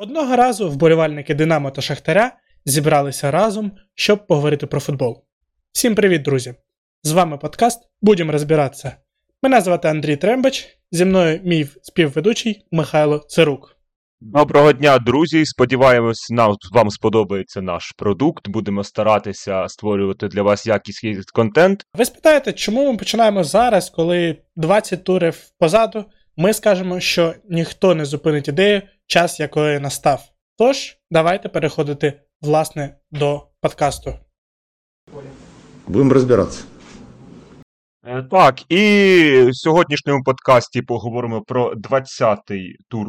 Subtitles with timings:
[0.00, 2.32] Одного разу вболівальники Динамо та Шахтаря
[2.64, 5.24] зібралися разом, щоб поговорити про футбол.
[5.72, 6.54] Всім привіт, друзі!
[7.02, 8.96] З вами подкаст Будемо розбиратися.
[9.42, 13.76] Мене звати Андрій Трембач, зі мною мій співведучий Михайло Цирук.
[14.20, 15.46] Доброго дня, друзі!
[15.46, 18.48] Сподіваємось, нам вам сподобається наш продукт.
[18.48, 21.84] Будемо старатися створювати для вас якісний контент.
[21.94, 26.04] Ви спитаєте, чому ми починаємо зараз, коли 20 турів позаду?
[26.40, 30.22] Ми скажемо, що ніхто не зупинить ідею, час якої настав.
[30.58, 34.14] Тож, давайте переходити власне до подкасту.
[35.86, 36.64] Будемо разбираться.
[38.06, 38.78] Е, Так, і
[39.48, 43.08] в сьогоднішньому подкасті поговоримо про 20-й тур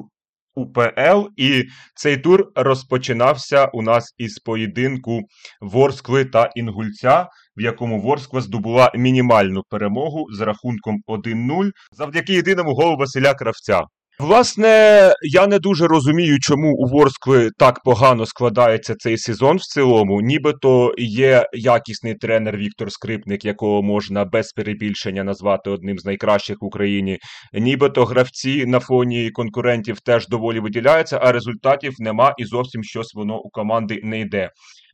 [0.55, 1.27] УПЛ.
[1.38, 1.63] І
[1.95, 5.20] цей тур розпочинався у нас із поєдинку
[5.62, 7.27] Ворскли та Інгульця,
[7.58, 13.84] в якому Ворскла здобула мінімальну перемогу з рахунком 1-0 завдяки єдиному голу Василя Кравця.
[14.19, 20.21] Власне, я не дуже розумію, чому у Ворскли так погано складається цей сезон в цілому.
[20.21, 26.66] Нібито є якісний тренер Віктор Скрипник, якого можна без перебільшення назвати одним з найкращих в
[26.66, 27.19] Україні.
[27.53, 33.39] Нібито гравці на фоні конкурентів теж доволі виділяються, а результатів нема і зовсім щось воно
[33.39, 34.49] у команди не йде.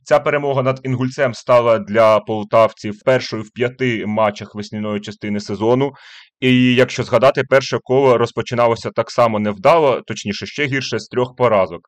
[0.08, 5.92] Ця перемога над Інгульцем стала для полтавців першою в п'яти матчах весняної частини сезону.
[6.40, 11.80] І якщо згадати, перше коло розпочиналося так само невдало, точніше, ще гірше з трьох поразок.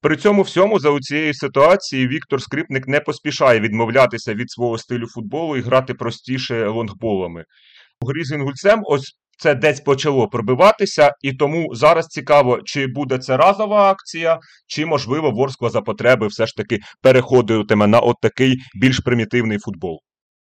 [0.00, 5.56] При цьому всьому, за цієї ситуації, Віктор Скрипник не поспішає відмовлятися від свого стилю футболу
[5.56, 7.44] і грати простіше лонгболами.
[8.00, 13.18] У грі з Інгульцем ось це десь почало пробиватися, і тому зараз цікаво, чи буде
[13.18, 18.56] це разова акція, чи, можливо, Ворскла за потреби все ж таки переходитиме на от такий
[18.74, 19.98] більш примітивний футбол.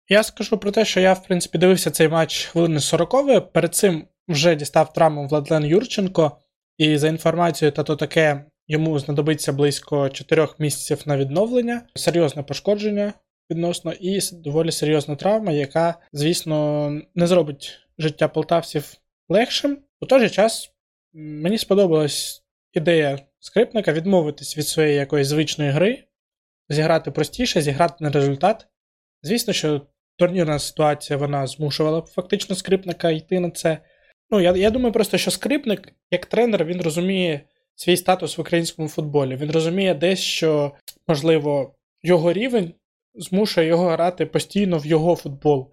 [0.08, 4.04] Я скажу про те, що я, в принципі, дивився цей матч хвилини 40 Перед цим
[4.28, 6.38] вже дістав травму Владлен Юрченко,
[6.78, 13.12] і за інформацією, та то таке йому знадобиться близько 4 місяців на відновлення, серйозне пошкодження
[13.50, 18.94] відносно, і доволі серйозна травма, яка, звісно, не зробить життя полтавців
[19.28, 19.78] легшим.
[20.00, 20.72] У той же час
[21.12, 26.04] мені сподобалась ідея скрипника відмовитись від своєї якоїсь звичної гри,
[26.68, 28.66] зіграти простіше, зіграти на результат.
[29.22, 29.86] Звісно, що
[30.16, 33.78] турнірна ситуація вона змушувала фактично скрипника йти на це.
[34.30, 37.40] Ну, я я думаю, просто, що скрипник, як тренер, він розуміє
[37.74, 39.36] свій статус в українському футболі.
[39.36, 40.72] Він розуміє десь, що,
[41.08, 42.74] можливо, його рівень
[43.14, 45.72] змушує його грати постійно в його футбол.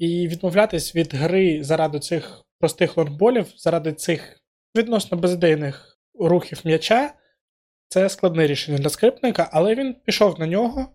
[0.00, 4.40] І відмовлятись від гри заради цих простих лонгболів, заради цих
[4.76, 7.14] відносно безідейних рухів м'яча,
[7.88, 10.86] це складне рішення для скрипника, але він пішов на нього,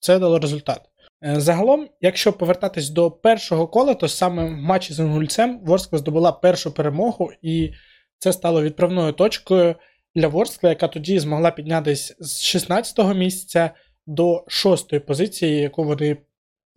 [0.00, 0.80] це дало результат.
[1.24, 6.32] Е, загалом, якщо повертатись до першого кола, то саме в матчі з Інгульцем Ворскла здобула
[6.32, 7.72] першу перемогу, і
[8.18, 9.74] це стало відправною точкою
[10.14, 13.70] для Ворскли, яка тоді змогла піднятися з 16-го місця
[14.06, 16.16] до 6-ї позиції, яку вони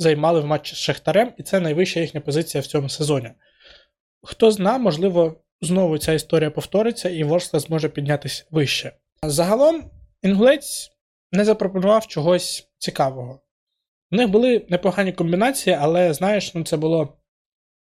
[0.01, 3.31] займали в матчі з Шахтарем, і це найвища їхня позиція в цьому сезоні.
[4.23, 8.91] Хто зна, можливо, знову ця історія повториться, і Ворскла зможе піднятися вище.
[9.23, 9.91] Загалом,
[10.21, 10.91] Інгулець
[11.31, 13.41] не запропонував чогось цікавого.
[14.11, 17.17] У них були непогані комбінації, але, знаєш, ну це було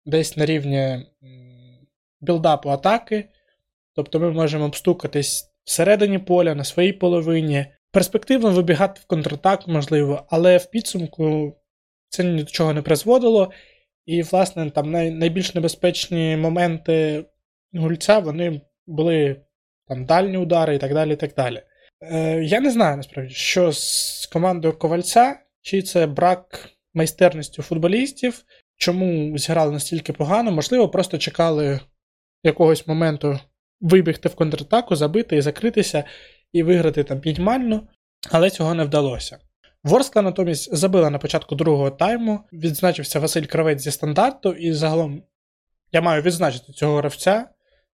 [0.06, 1.06] десь на рівні
[2.20, 3.28] білдапу атаки.
[3.94, 10.56] Тобто ми можемо обстукатись всередині поля, на своїй половині, перспективно вибігати в контратаку, можливо, але
[10.56, 11.56] в підсумку
[12.08, 13.52] це ні до чого не призводило.
[14.06, 17.24] І, власне, там най- найбільш небезпечні моменти
[17.74, 19.36] гульця вони були
[19.86, 21.12] там дальні удари і так далі.
[21.12, 21.62] і так далі.
[22.02, 28.44] Е, Я не знаю насправді, що з командою Ковальця, чи це брак майстерності футболістів,
[28.76, 31.80] чому зіграли настільки погано, можливо, просто чекали
[32.44, 33.38] якогось моменту
[33.80, 36.04] вибігти в контратаку, забити і закритися,
[36.52, 37.88] і виграти там мінімально,
[38.30, 39.38] але цього не вдалося.
[39.84, 45.22] Ворскла натомість забила на початку другого тайму, відзначився Василь Кравець зі стандарту, і загалом
[45.92, 47.48] я маю відзначити цього гравця.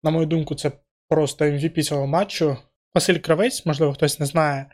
[0.03, 0.71] На мою думку, це
[1.09, 2.57] просто MVP цього матчу.
[2.93, 4.65] Василь Кравець, можливо, хтось не знає,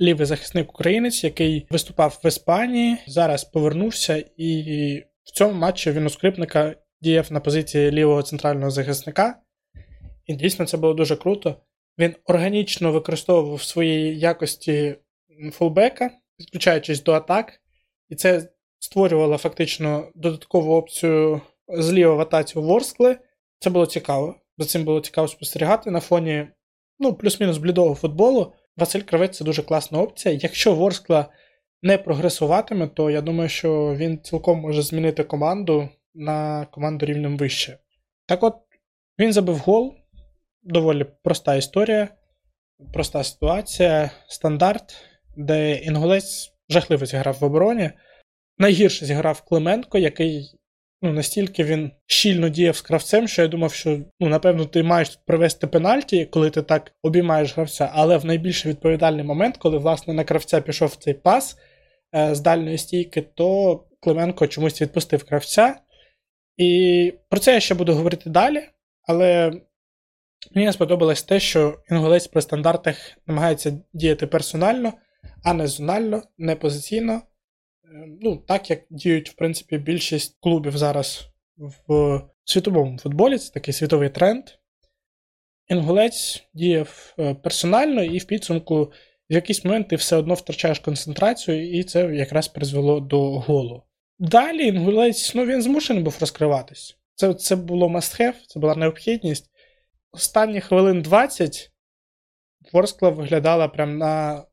[0.00, 6.10] лівий захисник українець, який виступав в Іспанії, зараз повернувся, і в цьому матчі він у
[6.10, 9.36] скрипника діяв на позиції лівого центрального захисника.
[10.26, 11.56] І дійсно це було дуже круто.
[11.98, 14.96] Він органічно використовував свої якості
[15.52, 17.60] фулбека, підключаючись до атак,
[18.08, 18.48] і це
[18.78, 23.18] створювало фактично додаткову опцію зліва в атаці у Ворскли.
[23.58, 24.34] Це було цікаво.
[24.58, 26.48] За цим було цікаво спостерігати на фоні
[26.98, 28.52] ну, плюс-мінус блідого футболу.
[28.76, 30.38] Василь Кравець це дуже класна опція.
[30.42, 31.26] Якщо Ворскла
[31.82, 37.78] не прогресуватиме, то я думаю, що він цілком може змінити команду на команду рівнем вище.
[38.26, 38.54] Так от,
[39.18, 39.94] він забив гол,
[40.62, 42.08] доволі проста історія.
[42.92, 44.94] проста ситуація, стандарт,
[45.36, 47.90] де інгулець жахливо зіграв в обороні.
[48.58, 50.50] Найгірше зіграв Клименко, який
[51.02, 55.18] ну, настільки він щільно діяв з кравцем, що я думав, що ну, напевно ти маєш
[55.26, 60.24] привести пенальті, коли ти так обіймаєш гравця, але в найбільш відповідальний момент, коли власне на
[60.24, 61.58] кравця пішов цей пас
[62.14, 65.76] е, з дальної стійки, то Клименко чомусь відпустив кравця.
[66.56, 68.62] І про це я ще буду говорити далі,
[69.02, 69.52] але
[70.54, 72.96] мені сподобалось те, що інгулець при стандартах
[73.26, 74.92] намагається діяти персонально,
[75.44, 77.22] а не зонально, не позиційно.
[78.20, 81.28] Ну, так як діють, в принципі, більшість клубів зараз
[81.88, 84.44] в світовому футболі, це такий світовий тренд.
[85.68, 88.92] Інгулець діяв е, персонально, і в підсумку
[89.30, 93.82] в якийсь момент ти все одно втрачаєш концентрацію, і це якраз призвело до голу.
[94.18, 96.98] Далі інгулець ну, він змушений був розкриватись.
[97.14, 99.50] Це це було must have, це була необхідність.
[100.12, 101.70] Останні хвилин 20
[102.72, 104.44] Ворскла виглядала прямо на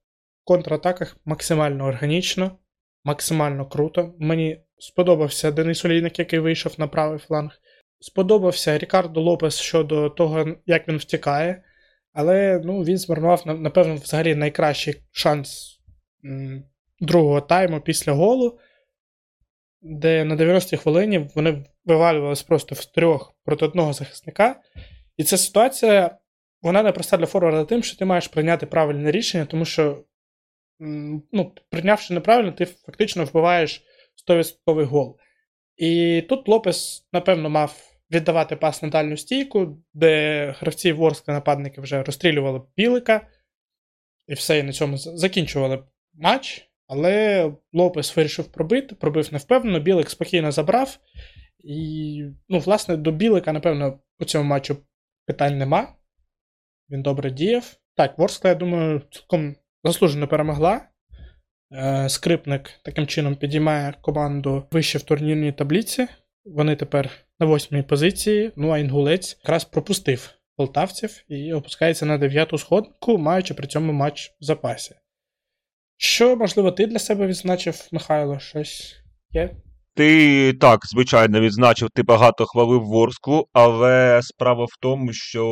[0.44, 2.58] контратаках максимально органічно,
[3.04, 4.14] максимально круто.
[4.20, 7.52] Мені сподобався Денис Олійник, який вийшов на правий фланг.
[8.00, 11.64] Сподобався Рікардо Лопес щодо того, як він втікає.
[12.14, 15.80] Але ну, він змарнував, напевно, взагалі найкращий шанс
[17.00, 18.60] другого тайму після голу,
[19.82, 24.56] де на 90-й хвилині вони вивалювалися просто в трьох проти одного захисника.
[25.18, 26.18] І ця ситуація
[26.62, 30.04] вона не проста для форварда тим, що ти маєш прийняти правильне рішення, тому що,
[31.32, 33.84] ну, прийнявши неправильно, ти фактично вбиваєш
[34.30, 35.18] 100% гол.
[35.78, 42.04] І тут Лопес, напевно, мав віддавати пас на дальню стійку, де гравці Ворскли нападники вже
[42.04, 43.28] розстрілювали білика,
[44.28, 45.84] і все, і на цьому закінчували
[46.14, 46.68] матч.
[46.88, 51.00] Але Лопес вирішив пробити, пробив невпевнено, Білик спокійно забрав.
[51.64, 54.78] І, ну, власне, до Білика, напевно, у цьому матчу
[55.26, 55.96] питань нема.
[56.90, 57.76] Він добре діяв.
[57.96, 60.82] Так, Ворскла, я думаю, цілком заслужено перемогла.
[61.72, 66.08] Е, скрипник таким чином підіймає команду вище в турнірній табліці.
[66.46, 68.52] Вони тепер на восьмій позиції.
[68.56, 74.30] Ну а інгулець якраз пропустив полтавців і опускається на дев'яту сходку, маючи при цьому матч
[74.42, 74.96] в запасі.
[75.98, 78.96] Що, можливо, ти для себе відзначив, Михайло, щось
[79.32, 79.56] є?
[79.96, 85.46] Ти так, звичайно, відзначив, ти багато хвалив Ворсклу, але справа в тому, що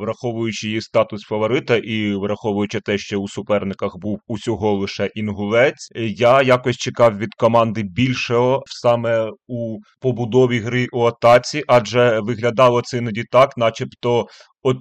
[0.00, 6.42] враховуючи її статус фаворита і враховуючи те, що у суперниках був усього лише інгулець, я
[6.42, 13.24] якось чекав від команди більшого саме у побудові гри у атаці, адже виглядало це іноді
[13.30, 14.26] так, начебто,
[14.62, 14.78] от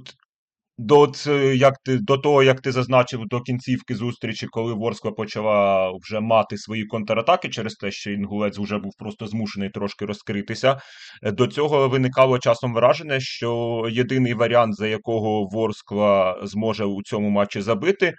[0.78, 1.12] до
[1.54, 6.58] як ти до того, як ти зазначив до кінцівки зустрічі, коли Ворскла почала вже мати
[6.58, 10.80] свої контратаки через те, що інгулець вже був просто змушений трошки розкритися.
[11.24, 17.30] Е, до цього виникало часом враження, що єдиний варіант, за якого Ворскла зможе у цьому
[17.30, 18.14] матчі забити,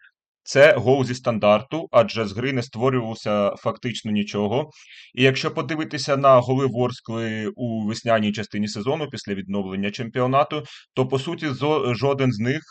[0.46, 4.70] це гол зі стандарту, адже з гри не створювався фактично нічого.
[5.14, 10.62] І якщо подивитися на голи Ворскли у весняній частині сезону після відновлення чемпіонату,
[10.94, 11.46] то по суті
[11.94, 12.62] жоден з них.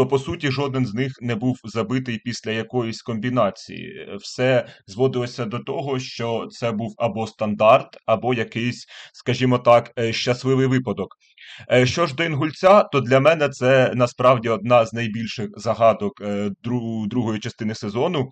[0.00, 4.16] То по суті жоден з них не був забитий після якоїсь комбінації.
[4.20, 10.66] Все зводилося до того, що це був або стандарт, або якийсь, скажімо так, е, щасливий
[10.66, 11.08] випадок.
[11.72, 16.50] Е, що ж до Інгульця, то для мене це насправді одна з найбільших загадок е,
[17.06, 18.30] другої частини сезону.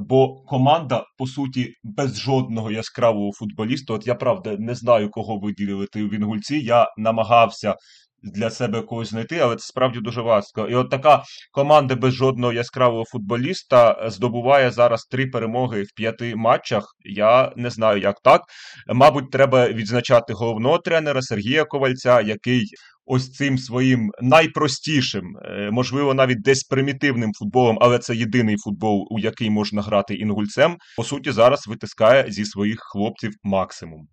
[0.00, 3.94] Бо команда, по суті, без жодного яскравого футболіста.
[3.94, 6.58] От я правда не знаю, кого виділити в Інгульці.
[6.58, 7.74] Я намагався
[8.22, 10.68] для себе когось знайти, але це справді дуже важко.
[10.68, 11.22] І от така
[11.52, 16.84] команда без жодного яскравого футболіста здобуває зараз три перемоги в п'яти матчах.
[17.04, 18.42] Я не знаю, як так.
[18.88, 22.64] Мабуть, треба відзначати головного тренера Сергія Ковальця, який.
[23.12, 29.18] Ось цим своїм найпростішим, е, можливо, навіть десь примітивним футболом, але це єдиний футбол, у
[29.18, 30.76] який можна грати інгульцем.
[30.96, 34.08] По суті, зараз витискає зі своїх хлопців максимум.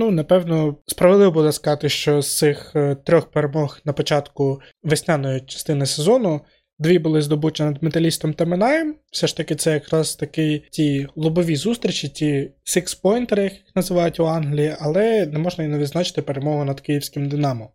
[0.00, 5.86] Ну, напевно, справедливо буде сказати, що з цих е, трьох перемог на початку весняної частини
[5.86, 6.40] сезону
[6.78, 8.94] дві були здобуті над металістом та Минаєм.
[9.12, 14.26] Все ж таки, це якраз такі ті лобові зустрічі, ті сикспойнтери, як їх називають у
[14.26, 17.70] Англії, але не можна і не відзначити перемогу над київським Динамо.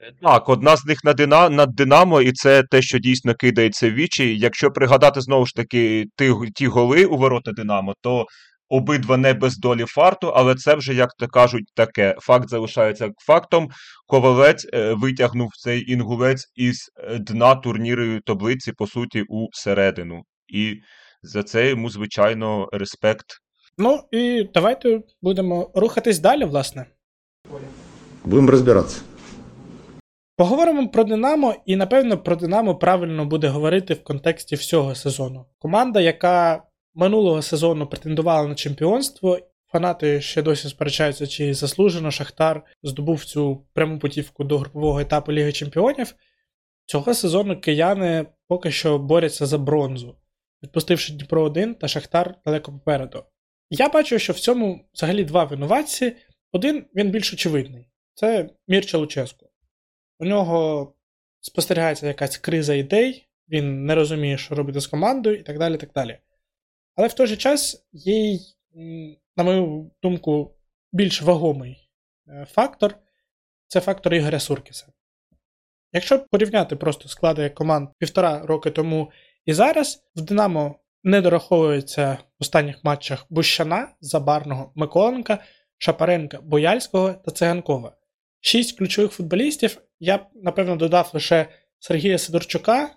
[0.00, 1.48] Е, так, одна з них на Дина...
[1.48, 4.38] над Динамо, і це те, що дійсно кидається в вічі.
[4.38, 8.26] Якщо пригадати знову ж таки ті, ті голи у ворота Динамо, то
[8.68, 12.16] Обидва не без долі фарту, але це вже, як то кажуть, таке.
[12.18, 13.68] Факт залишається фактом.
[14.06, 20.22] Ковалець е, витягнув цей інгулець із е, дна турнірної таблиці, по суті, у середину.
[20.48, 20.74] І
[21.22, 23.26] за це йому, звичайно, респект.
[23.78, 26.86] Ну і давайте будемо рухатись далі, власне.
[28.24, 29.00] Будемо розбиратися.
[30.36, 35.46] Поговоримо про Динамо, і напевно про Динамо правильно буде говорити в контексті всього сезону.
[35.58, 36.62] Команда, яка
[36.96, 39.38] минулого сезону претендувала на чемпіонство,
[39.72, 45.52] фанати ще досі сперечаються, чи заслужено Шахтар здобув цю пряму путівку до групового етапу Ліги
[45.52, 46.14] Чемпіонів.
[46.86, 50.16] Цього сезону кияни поки що борються за бронзу,
[50.62, 53.24] відпустивши Дніпро 1 та Шахтар далеко попереду.
[53.70, 56.16] Я бачу, що в цьому взагалі два винуватці.
[56.52, 59.50] Один він більш очевидний це Мірча Луческу.
[60.18, 60.92] У нього
[61.40, 65.76] спостерігається якась криза ідей, він не розуміє, що робити з командою і так далі.
[65.76, 66.18] так далі.
[66.96, 68.38] Але в той же час є,
[69.36, 70.54] на мою думку,
[70.92, 71.90] більш вагомий
[72.28, 72.98] е, фактор
[73.66, 74.86] це фактор Ігоря Суркіса.
[75.92, 79.10] Якщо порівняти просто склади команд півтора роки тому
[79.44, 85.38] і зараз, в Динамо не дораховується в останніх матчах Бущана, Забарного, Миколенка,
[85.78, 87.96] Шапаренка, Бояльського та Циганкова.
[88.40, 91.46] Шість ключових футболістів я б, напевно, додав лише
[91.78, 92.90] Сергія Сидорчука,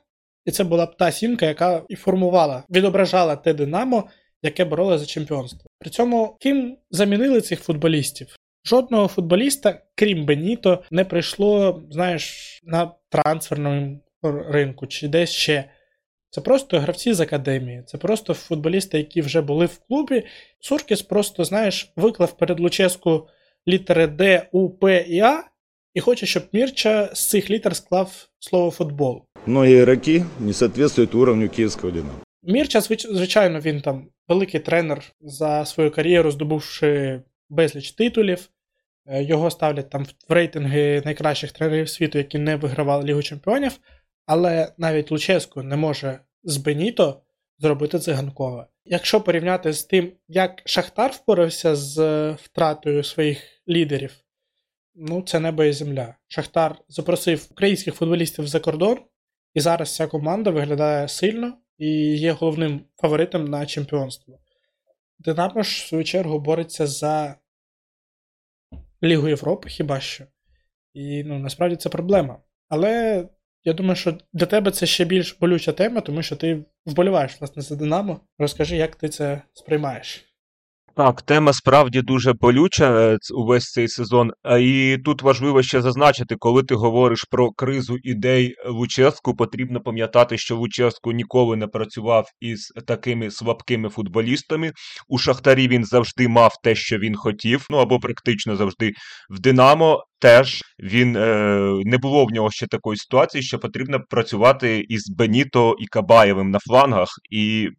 [0.46, 4.10] і це була б та сімка, яка і формувала, відображала те Динамо,
[4.44, 5.70] яке бороло за чемпіонство.
[5.80, 8.36] При цьому ким замінили цих футболістів?
[8.66, 15.70] Жодного футболіста, крім Беніто, не прийшло, знаєш, на трансферному ринку чи десь ще.
[16.32, 20.24] Це просто гравці з академії, це просто футболісти, які вже були в клубі.
[20.60, 23.28] Суркіс просто, знаєш, виклав перед Луческу
[23.68, 25.44] літери Д, У, П і А,
[25.94, 29.26] і хоче, щоб Мірча з цих літер склав слово футбол.
[29.46, 32.20] Многие игроки не соответствуют уровню киевского «Динамо».
[32.44, 38.50] Мірча, звичайно, він там великий тренер за свою кар'єру, здобувши безліч титулів.
[39.06, 43.80] Е, його ставлять там в рейтинги найкращих тренерів світу, які не вигравали Лігу Чемпіонів.
[44.26, 47.22] Але навіть Луческо не може з Беніто
[47.60, 48.66] зробити циганкове.
[48.86, 54.16] Якщо порівняти з тим, як Шахтар впорався з втратою своїх лідерів,
[54.96, 56.16] ну це небо і земля.
[56.28, 58.98] Шахтар запросив українських футболістів за кордон,
[59.60, 61.88] і зараз ця команда виглядає сильно і
[62.18, 64.40] є головним фаворитом на чемпіонство.
[65.20, 67.36] Динамо ж, в свою чергу, бореться за
[69.04, 70.24] Лігу Європи хіба що.
[70.94, 72.40] І ну, насправді це проблема.
[72.70, 73.26] Але
[73.64, 77.62] я думаю, що для тебе це ще більш болюча тема, тому що ти вболіваєш власне
[77.62, 78.20] за Динамо.
[78.38, 80.29] Розкажи, як ти це сприймаєш.
[81.00, 84.32] Так, тема справді дуже болюча е, увесь цей сезон.
[84.60, 90.58] І тут важливо ще зазначити, коли ти говориш про кризу ідей Луческу, потрібно пам'ятати, що
[90.58, 94.72] Луческу ніколи не працював із такими слабкими футболістами.
[95.08, 98.92] У Шахтарі він завжди мав те, що він хотів, ну або практично завжди
[99.30, 100.04] в Динамо.
[100.22, 105.76] Теж він е, не було в нього ще такої ситуації, що потрібно працювати із Беніто
[105.80, 107.70] і Кабаєвим на флангах, і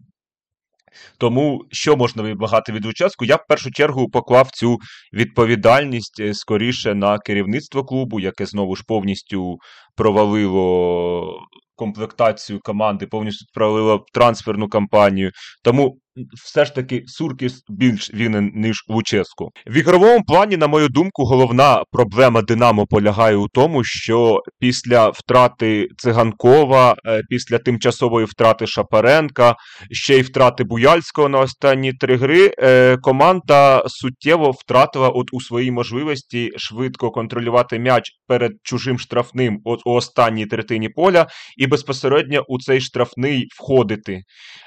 [1.18, 3.24] тому що можна вимагати від учаску?
[3.24, 4.78] Я в першу чергу поклав цю
[5.12, 9.58] відповідальність е, скоріше на керівництво клубу, яке знову ж повністю
[9.96, 11.40] провалило
[11.80, 15.30] комплектацію команди, повністю провалило трансферну кампанію.
[15.64, 15.96] Тому
[16.44, 19.50] все ж таки Суркіс більш винен, ніж Луческу.
[19.66, 25.88] В ігровому плані, на мою думку, головна проблема Динамо полягає у тому, що після втрати
[25.96, 29.54] Циганкова, е, після тимчасової втрати Шапаренка,
[29.90, 35.70] ще й втрати Буяльського на останні три гри, е, команда суттєво втратила от у своїй
[35.70, 42.58] можливості швидко контролювати м'яч перед чужим штрафним от у останній третині поля і безпосередньо у
[42.58, 44.22] цей штрафний входити.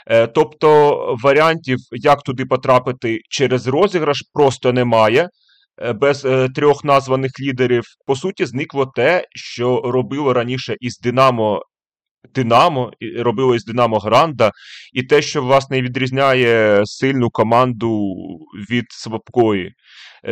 [0.07, 5.29] Е, тобто варіантів, як туди потрапити через розіграш, просто немає.
[5.81, 11.61] Е, без е, трьох названих лідерів, по суті, зникло те, що робило раніше із Динамо
[12.35, 14.51] Динамо, і робило із Динамо Гранда,
[14.93, 18.15] і те, що, власне, відрізняє сильну команду
[18.69, 19.73] від слабкої.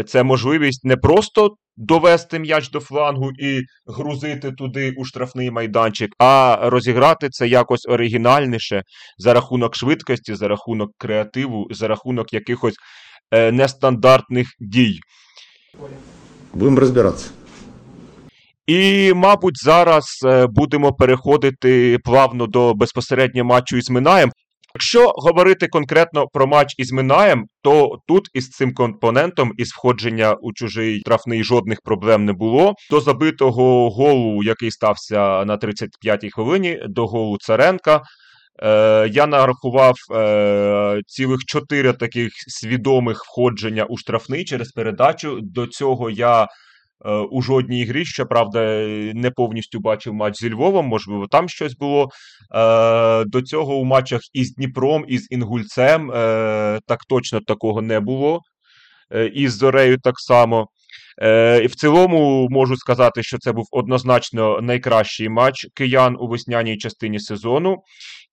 [0.08, 6.60] Це можливість не просто довести м'яч до флангу і грузити туди у штрафний майданчик, а
[6.64, 8.84] розіграти це якось оригінальніше
[9.18, 12.76] за рахунок швидкості, за рахунок креативу, за рахунок якихось
[13.32, 15.00] е, нестандартних дій.
[16.54, 17.30] Будемо розбиратися.
[18.72, 24.32] І, мабуть, зараз е, будемо переходити плавно до безпосередньо матчу із Минаєм.
[24.76, 30.54] Якщо говорити конкретно про матч із Минаєм, то тут із цим компонентом, із входження у
[30.54, 32.74] чужий штрафний жодних проблем не було.
[32.92, 38.02] До забитого голу, який стався на 35-й хвилині, до голу Царенка.
[38.64, 45.40] Е, Я нарахував е, цілих чотири таких свідомих входження у штрафний через передачу.
[45.42, 46.48] До цього я
[47.32, 48.06] у жодній грі.
[48.06, 52.10] Щоправда, не повністю бачив матч зі Львовом, можливо, там щось було.
[52.56, 58.40] Е, до цього у матчах із Дніпром, із Інгульцем е, так точно такого не було.
[59.34, 60.68] І з Зорею так само.
[61.22, 67.20] Е, В цілому можу сказати, що це був однозначно найкращий матч киян у весняній частині
[67.20, 67.78] сезону.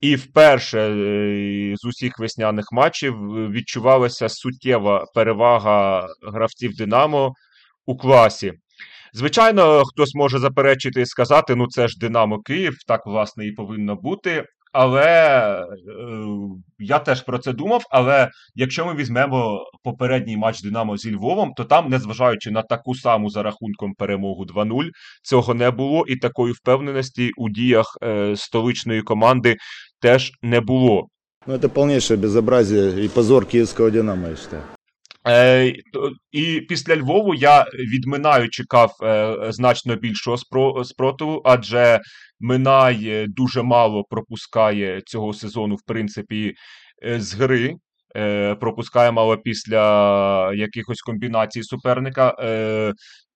[0.00, 3.14] І вперше е, з усіх весняних матчів
[3.50, 7.32] відчувалася суттєва перевага гравців Динамо
[7.88, 8.52] у класі.
[9.12, 13.96] Звичайно, хтось може заперечити і сказати: ну це ж Динамо Київ, так власне і повинно
[13.96, 14.44] бути.
[14.72, 15.66] Але е,
[16.78, 17.84] я теж про це думав.
[17.90, 23.30] Але якщо ми візьмемо попередній матч Динамо зі Львовом, то там, незважаючи на таку саму
[23.30, 24.84] за рахунком перемогу 2-0,
[25.22, 29.56] цього не було, і такої впевненості у діях е, столичної команди
[30.00, 31.06] теж не було.
[31.46, 34.62] Ну, это полнейшее безобразие и позор киевского «Динамо», я считаю.
[35.28, 35.74] Е,
[36.32, 40.36] і після Львову я відминаю чекав е, значно більшого
[40.84, 42.00] спротиву, адже
[42.40, 46.54] Минай е, дуже мало пропускає цього сезону, в принципі,
[47.02, 47.74] з гри.
[48.60, 52.34] Пропускає мало після якихось комбінацій суперника.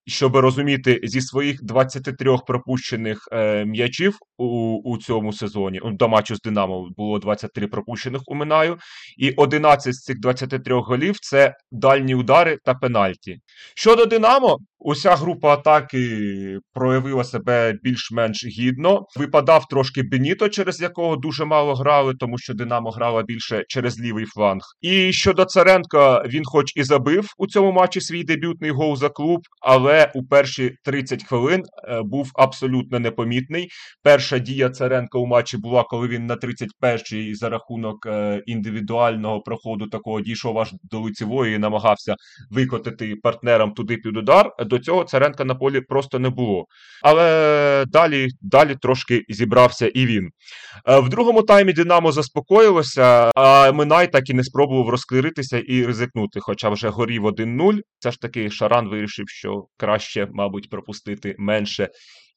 [0.06, 6.36] Щоб розуміти, зі своїх 23 пропущених е, м'ячів у, у цьому сезоні, ну, до матчу
[6.36, 8.78] з Динамо було 23 пропущених у Минаю,
[9.18, 13.38] і 11 з цих 23 голів це дальні удари та пенальті.
[13.74, 19.06] Щодо Динамо, уся група атаки проявила себе більш-менш гідно.
[19.16, 24.24] Випадав трошки Беніто, через якого дуже мало грали, тому що Динамо грала більше через лівий
[24.24, 24.62] фланг.
[24.80, 29.40] І щодо Царенка, він, хоч і забив у цьому матчі свій дебютний гол за клуб,
[29.60, 33.68] але у перші 30 хвилин е, був абсолютно непомітний.
[34.02, 39.86] Перша дія Царенка у матчі була, коли він на 31-й за рахунок е, індивідуального проходу
[39.86, 42.14] такого дійшов аж до лицевої і намагався
[42.50, 44.50] викотити партнерам туди під удар.
[44.72, 46.64] До цього Царенка на полі просто не було.
[47.02, 50.28] Але далі, далі трошки зібрався і він.
[50.88, 56.40] Е, В другому таймі Динамо заспокоїлося, а Минай так і не спробував розклиритися і ризикнути,
[56.40, 57.80] хоча вже горів 1-0.
[57.98, 61.88] Все ж таки Шаран вирішив, що краще, мабуть, пропустити менше.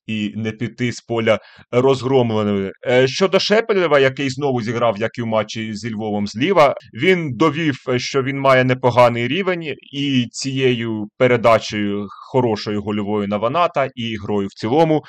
[0.07, 1.39] І не піти з поля
[1.71, 2.71] розгромленими.
[2.87, 7.75] Е, Щодо Шепелєва, який знову зіграв, як і в матчі зі Львовом зліва, він довів,
[7.97, 14.53] що він має непоганий рівень, і цією передачею хорошою гольовою на Ваната, і грою в
[14.53, 15.03] цілому.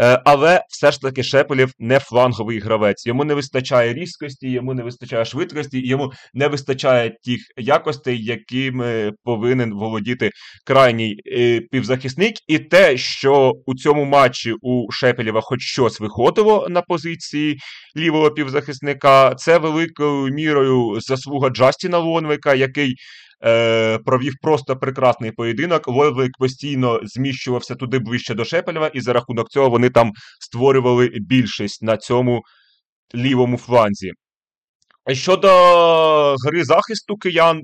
[0.00, 3.06] Е, Але все ж таки Шепелєв не фланговий гравець.
[3.06, 9.74] Йому не вистачає різкості, йому не вистачає швидкості, йому не вистачає тих якостей, якими повинен
[9.74, 10.30] володіти
[10.66, 12.34] крайній е, півзахисник.
[12.48, 17.58] І те, що у цьому матчі у Шепелєва хоч щось виходило на позиції
[17.96, 22.94] лівого півзахисника, це великою мірою заслуга Джастіна Лонвика, який.
[23.44, 25.88] Е, провів просто прекрасний поєдинок.
[25.88, 31.82] Лонвик постійно зміщувався туди ближче до Шепелєва, і за рахунок цього вони там створювали більшість
[31.82, 32.42] на цьому
[33.14, 34.10] лівому фланзі.
[35.12, 35.48] Щодо
[36.46, 37.62] гри захисту киян,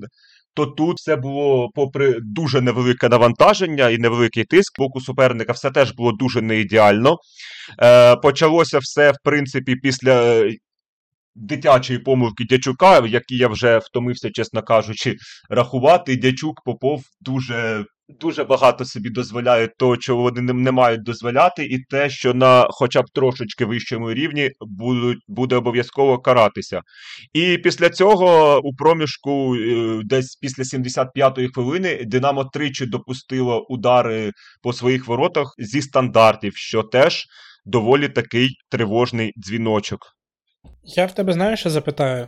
[0.53, 5.91] то тут все було, попри дуже невелике навантаження і невеликий тиск боку суперника, все теж
[5.91, 7.17] було дуже неідеально.
[7.81, 10.43] Е, почалося все, в принципі, після
[11.35, 15.15] дитячої помилки Дячука, які я вже втомився, чесно кажучи,
[15.49, 16.15] рахувати.
[16.15, 17.85] Дячук Попов дуже.
[18.19, 23.01] Дуже багато собі дозволяють того, чого вони не мають дозволяти, і те, що на хоча
[23.01, 26.81] б трошечки вищому рівні будуть, буде обов'язково каратися.
[27.33, 34.73] І після цього у проміжку, е, десь після 75-ї хвилини, Динамо тричі допустило удари по
[34.73, 37.25] своїх воротах зі стандартів, що теж
[37.65, 39.99] доволі такий тривожний дзвіночок.
[40.83, 42.27] Я в тебе знаєш, що запитаю?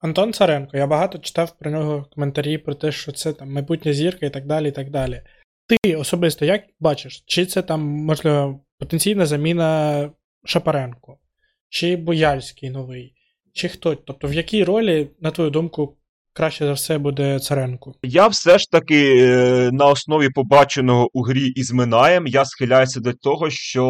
[0.00, 4.26] Антон Царенко, я багато читав про нього коментарі про те, що це там майбутня зірка
[4.26, 4.68] і так далі.
[4.68, 5.22] і так далі.
[5.66, 10.10] Ти особисто як бачиш, чи це там, можливо, потенційна заміна
[10.44, 11.18] Шапаренко,
[11.68, 13.14] чи Бояльський новий,
[13.52, 13.94] чи хто?
[13.94, 15.96] Тобто, в якій ролі, на твою думку,
[16.32, 17.92] краще за все буде Царенко?
[18.02, 23.12] Я все ж таки е, на основі побаченого у грі із Минаєм я схиляюся до
[23.12, 23.84] того, що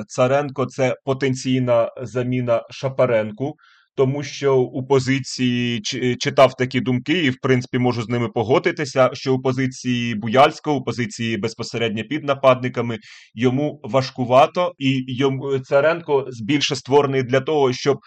[0.00, 3.54] е, Царенко це потенційна заміна Шапаренку.
[3.96, 9.10] Тому що у позиції чи- читав такі думки, і в принципі можу з ними погодитися.
[9.12, 12.98] Що у позиції Буяльського, у позиції безпосередньо під нападниками
[13.34, 17.98] йому важкувато, і йому Царенко більше створений для того, щоб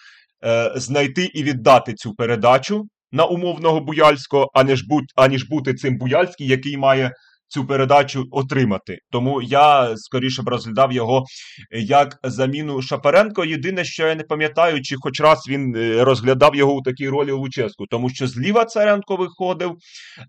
[0.45, 6.47] е, знайти і віддати цю передачу на умовного Буяльського, аніж, будь, аніж бути цим Буяльський,
[6.47, 7.11] який має
[7.47, 8.97] цю передачу отримати.
[9.11, 11.25] Тому я скоріше б розглядав його
[11.71, 13.45] як заміну Шапаренко.
[13.45, 17.31] Єдине, що я не пам'ятаю, чи хоч раз він е, розглядав його у такій ролі
[17.31, 19.75] Луческу, тому що зліва Царенко виходив.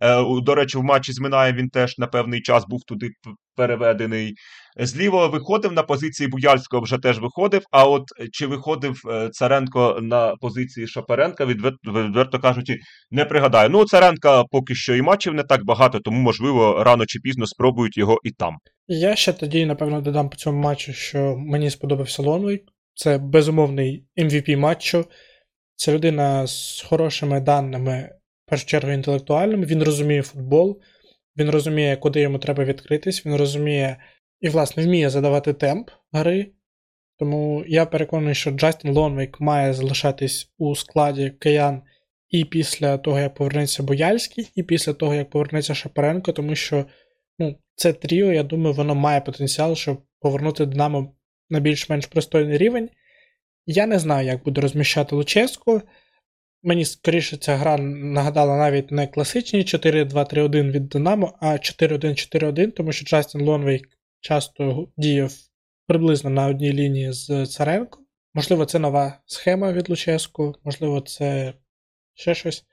[0.02, 3.10] Е, До речі, в матчі з Минаєм він теж на певний час був туди
[3.58, 4.34] переведений.
[4.80, 7.62] Зліва виходив на позиції Буяльського, вже теж виходив.
[7.70, 12.76] А от чи виходив е, Царенко на позиції Шапаренка, відверто, кажучи,
[13.10, 13.70] не пригадаю.
[13.70, 17.96] Ну, Царенка поки що і матчів не так багато, тому, можливо, рано чи пізно спробують
[17.96, 18.56] його і там.
[18.88, 22.62] Я ще тоді, напевно, додам по цьому матчу, що мені сподобався Лонвейк.
[22.94, 25.04] Це безумовний MVP матчу.
[25.76, 28.10] Це людина з хорошими даними,
[28.46, 29.66] в першу чергу, інтелектуальними.
[29.66, 30.80] Він розуміє футбол,
[31.38, 33.96] він розуміє, куди йому треба відкритись, він розуміє
[34.40, 36.46] і, власне, вміє задавати темп гри.
[37.18, 41.82] Тому я переконаний, що Джастін Лонвейк має залишатись у складі киян
[42.28, 46.84] і після того, як повернеться Бояльський, і після того, як повернеться Шапаренко, тому що
[47.38, 51.14] ну, це тріо, я думаю, воно має потенціал, щоб повернути Динамо
[51.50, 52.90] на більш-менш пристойний рівень.
[53.66, 55.82] Я не знаю, як буде розміщати Луческу.
[56.62, 63.04] Мені скоріше ця гра нагадала навіть не класичні 4-2-3-1 від Динамо, а 4-1-4-1, тому що
[63.04, 63.88] Джастін Лонвейк
[64.20, 65.32] часто діяв
[65.86, 68.00] приблизно на одній лінії з Царенко.
[68.34, 71.54] Можливо, це нова схема від Луческу, можливо, це
[72.14, 72.64] ще щось.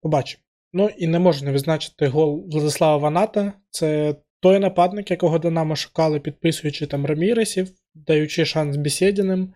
[0.00, 0.42] Побачимо.
[0.72, 3.52] Ну і не можна відзначити гол Владислава Ваната.
[3.70, 9.54] Це той нападник, якого Динамо шукали, підписуючи там Раміресів, даючи шанс Бесєдіним.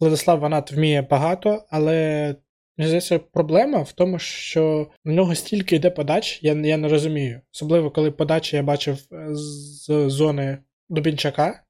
[0.00, 2.34] Владислав Ванат вміє багато, але
[2.78, 7.40] мені здається, проблема в тому, що в нього стільки йде подач, я я не розумію.
[7.54, 8.98] Особливо, коли подачі я бачив
[9.30, 11.64] з зони Дубінчака,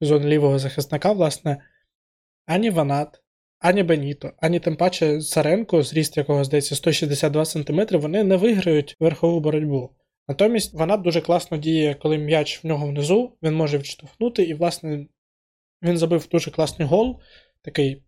[0.00, 1.62] зони лівого захисника, власне,
[2.46, 3.22] ані Ванат,
[3.58, 9.40] ані Беніто, ані тим паче Царенко, зріст якого здається 162 см, вони не виграють верхову
[9.40, 9.90] боротьбу.
[10.28, 15.06] Натомість вона дуже класно діє, коли м'яч в нього внизу, він може відштовхнути, і, власне,
[15.82, 17.20] він забив дуже класний гол,
[17.62, 18.02] такий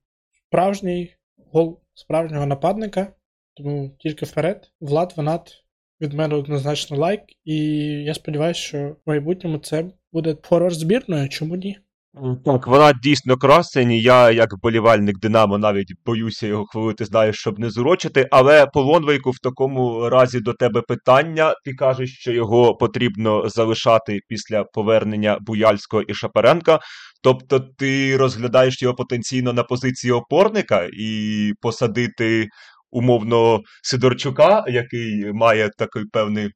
[0.48, 1.14] справжній
[1.52, 3.12] гол справжнього нападника.
[3.54, 4.72] Тому тільки вперед.
[4.80, 5.64] Влад Ванат
[6.00, 7.56] від мене однозначно лайк, і
[8.04, 11.78] я сподіваюся, що в майбутньому це буде форвард збірною, чому ні?
[12.44, 13.92] Так, вона дійсно красень.
[13.92, 18.28] Я, як вболівальник Динамо, навіть боюся його хвилити, знаю, щоб не зурочити.
[18.30, 21.54] Але по Лонвейку в такому разі до тебе питання.
[21.64, 26.78] Ти кажеш, що його потрібно залишати після повернення Буяльського і Шапаренка.
[27.22, 32.48] Тобто ти розглядаєш його потенційно на позиції опорника і посадити
[32.90, 36.50] умовно Сидорчука, який має такий певний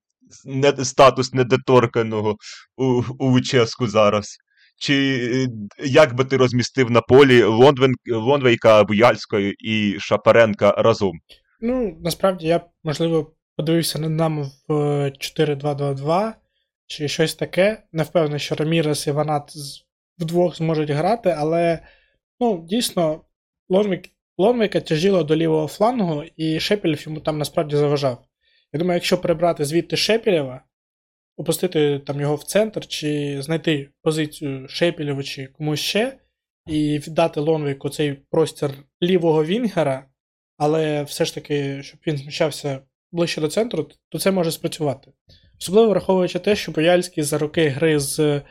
[0.83, 2.37] статус недоторканого
[2.77, 4.37] у, у Вическу зараз.
[4.79, 4.95] Чи
[5.35, 5.49] е,
[5.87, 11.12] як би ти розмістив на полі Лондвен, Лондвейка, Буяльської і Шапаренка разом?
[11.61, 14.73] Ну, насправді я, можливо, подивився на нам в
[15.11, 16.33] 4-2-2-2
[16.87, 17.83] чи щось таке.
[17.93, 19.53] Не впевнений, що Рамірес і Ванат
[20.19, 21.79] вдвох зможуть грати, але
[22.41, 23.21] ну, дійсно,
[23.69, 24.05] Лонвейк,
[24.39, 28.25] Лонвейка тяжіло до лівого флангу, і Шепелів йому там насправді заважав.
[28.73, 30.61] Я думаю, якщо прибрати звідти Шепелєва,
[31.37, 36.18] опустити там його в центр, чи знайти позицію Шепілєва чи комусь ще,
[36.66, 38.70] і віддати Лонвіку цей простір
[39.03, 40.07] лівого Вінгера,
[40.57, 42.81] але все ж таки, щоб він зміщався
[43.12, 45.12] ближче до центру, то це може спрацювати.
[45.61, 48.42] Особливо враховуючи те, що Бояльський за роки гри з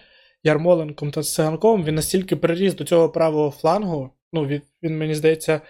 [0.43, 5.62] Ярмоленком та Циганком, він настільки приріс до цього правого флангу, ну, він, він мені здається,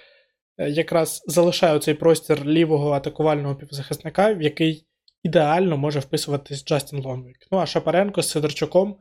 [0.58, 4.88] якраз залишає цей простір лівого атакувального півзахисника, в який
[5.26, 7.38] ідеально може вписуватись Джастін Лонвік.
[7.52, 8.98] Ну а Шапаренко з Сидорчуком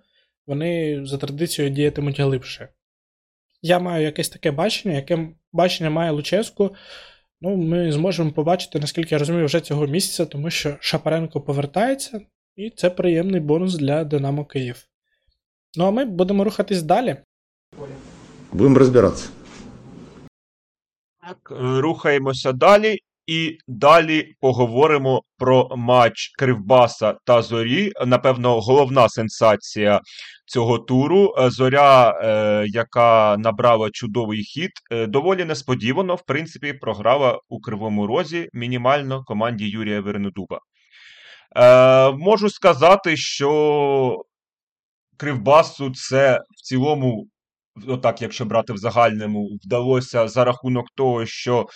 [0.47, 2.69] вони за традицією діятимуть глибше.
[3.63, 6.75] Я маю якесь таке бачення, яке бачення має Луческу.
[7.41, 12.21] Ну, Ми зможемо побачити, наскільки я розумію, вже цього місяця, тому що Шапаренко повертається,
[12.57, 14.87] і це приємний бонус для Динамо Київ.
[15.77, 17.17] Ну а ми будемо рухатись далі.
[18.53, 19.29] Будемо розбиратися.
[21.21, 22.99] Так, е, рухаємося далі.
[23.27, 27.93] І далі поговоримо про матч Кривбаса та Зорі.
[28.07, 30.01] Напевно, головна сенсація
[30.47, 31.35] цього туру.
[31.39, 38.07] Е, Зоря, е, яка набрала чудовий хід, е, доволі несподівано, в принципі, програла у Кривому
[38.07, 40.59] Розі мінімально команді Юрія Вернедуба.
[42.19, 44.23] Можу сказати, що
[45.17, 47.27] Кривбасу це в цілому.
[47.89, 51.67] Отак, якщо брати в загальному, вдалося за рахунок того, що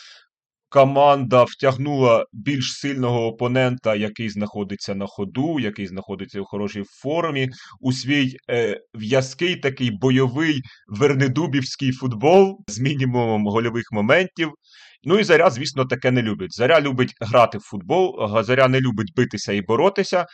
[0.68, 7.48] команда втягнула більш сильного опонента, який знаходиться на ходу, який знаходиться у хорошій формі,
[7.81, 14.50] у свій е, в'язкий такий бойовий вернедубівський футбол з мінімумом гольових моментів.
[15.04, 16.57] Ну і заря, звісно, таке не любить.
[16.57, 20.26] Заря любить грати в футбол, заря не любить битися і боротися.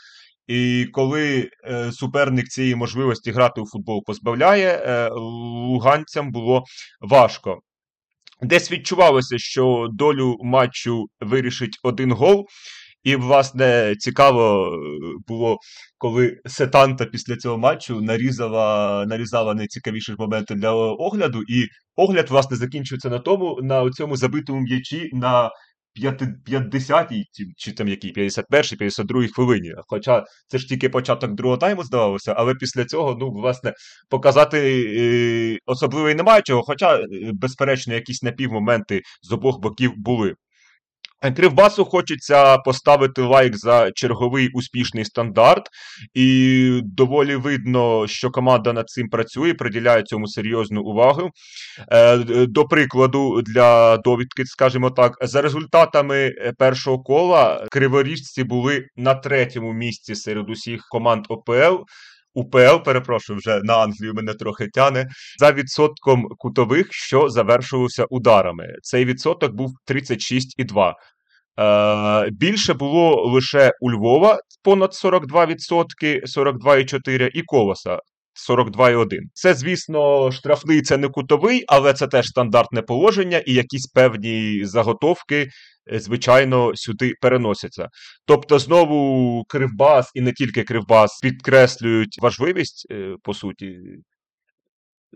[0.47, 6.65] І коли е, суперник цієї можливості грати у футбол позбавляє, е, луганцям було
[7.01, 7.61] важко.
[8.43, 12.47] Десь відчувалося, що долю матчу вирішить один гол.
[13.05, 14.79] І, власне, цікаво е,
[15.27, 15.59] було,
[15.99, 21.67] коли Сетанта після цього матчу нарізала нарізала найцікавіші моменти для огляду, і
[21.97, 25.51] огляд, власне, закінчується на тому, на цьому забитому м'ячі на
[26.03, 27.25] 50-й,
[27.57, 29.75] чи там якій 51-й, 52-й хвилині.
[29.87, 33.73] Хоча це ж тільки початок другого тайму здавалося, але після цього, ну, власне,
[34.09, 34.59] показати
[34.99, 40.35] е, особливо і немає чого, хоча, е, безперечно, якісь напівмоменти з обох боків були.
[41.37, 45.63] Кривбасу хочеться поставити лайк за черговий успішний стандарт,
[46.15, 51.31] і доволі видно, що команда над цим працює, приділяє цьому серйозну увагу.
[51.93, 59.15] Е, до прикладу, для довідки, скажімо так, за результатами е, першого кола криворіжці були на
[59.15, 61.85] третьому місці серед усіх команд ОПЛ.
[62.35, 68.69] УПЛ, перепрошую, вже на Англію мене трохи тяне, за відсотком кутових, що завершувалися ударами.
[68.83, 70.93] Цей відсоток був 36,2.
[71.59, 77.99] Е, Більше було лише у Львова понад 42%, 42,4% і Колоса
[78.35, 79.07] 42,1.
[79.33, 85.49] Це, звісно, штрафний це не кутовий, але це теж стандартне положення, і якісь певні заготовки,
[85.93, 87.89] е, звичайно, сюди переносяться.
[88.27, 93.77] Тобто, знову Кривбас і не тільки Кривбас підкреслюють важливість, е, по суті,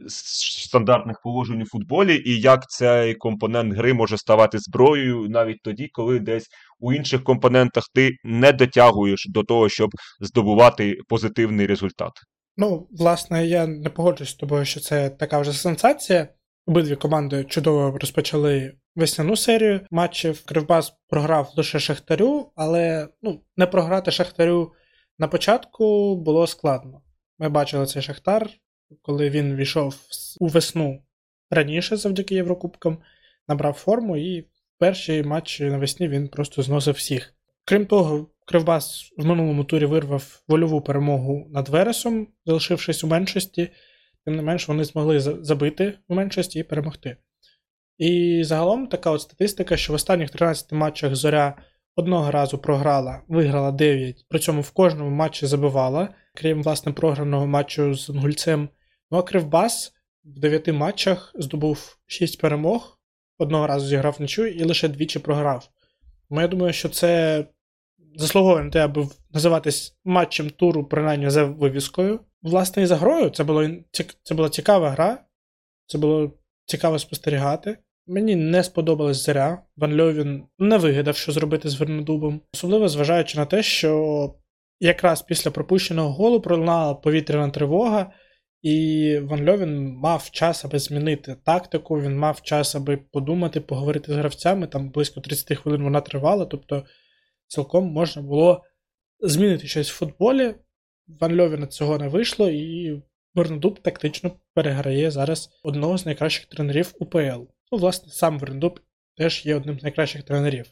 [0.06, 6.18] стандартних положень у футболі, і як цей компонент гри може ставати зброєю навіть тоді, коли
[6.18, 6.46] десь
[6.80, 12.12] у інших компонентах ти не дотягуєш до того, щоб здобувати позитивний результат.
[12.60, 16.28] Ну, власне, я не погоджуюсь з тобою, що це така вже сенсація.
[16.66, 20.44] Обидві команди чудово розпочали весняну серію матчів.
[20.44, 24.72] Кривбас програв лише Шахтарю, але ну, не програти Шахтарю
[25.18, 27.02] на початку було складно.
[27.38, 28.50] Ми бачили цей Шахтар,
[29.02, 29.94] коли він війшов
[30.40, 31.02] у весну
[31.50, 32.98] раніше завдяки Єврокубкам,
[33.48, 34.46] набрав форму і в
[34.78, 37.34] перші матчі навесні він просто зносив всіх.
[37.64, 43.70] Крім того, Кривбас в минулому турі вирвав вольову перемогу над Вересом, залишившись у меншості,
[44.24, 47.16] тим не менш вони змогли забити у меншості і перемогти.
[47.98, 51.56] І загалом така от статистика, що в останніх 13 матчах Зоря
[51.96, 57.94] одного разу програла, виграла 9, при цьому в кожному матчі забивала, крім власне програного матчу
[57.94, 58.68] з Інгульцем
[59.10, 59.92] Ну а Кривбас
[60.24, 62.98] в дев'яти матчах здобув шість перемог,
[63.38, 65.68] одного разу зіграв нічу і лише двічі програв.
[66.28, 67.44] Тому я думаю, що це
[68.18, 72.20] заслуговує на те, аби називатись матчем туру, принаймні за вивіскою.
[72.42, 73.68] Власне, і за грою це було,
[74.22, 75.18] це була цікава гра,
[75.86, 76.32] це було
[76.66, 77.78] цікаво спостерігати.
[78.06, 79.62] Мені не сподобалась заря.
[79.76, 82.40] Ван Льовін не вигадав, що зробити з Вернодубом.
[82.54, 84.34] Особливо зважаючи на те, що
[84.80, 88.12] якраз після пропущеного голу пролунала повітряна тривога.
[88.62, 94.16] І Ван Льовін мав час, аби змінити тактику, він мав час, аби подумати, поговорити з
[94.16, 94.66] гравцями.
[94.66, 96.84] Там близько 30 хвилин вона тривала, тобто
[97.48, 98.64] цілком можна було
[99.20, 100.54] змінити щось в футболі.
[101.06, 103.02] Ван Льовіна цього не вийшло, і
[103.34, 107.42] Вернедуб тактично переграє зараз одного з найкращих тренерів УПЛ.
[107.72, 108.80] Ну, власне, сам Вернедуб
[109.16, 110.66] теж є одним з найкращих тренерів.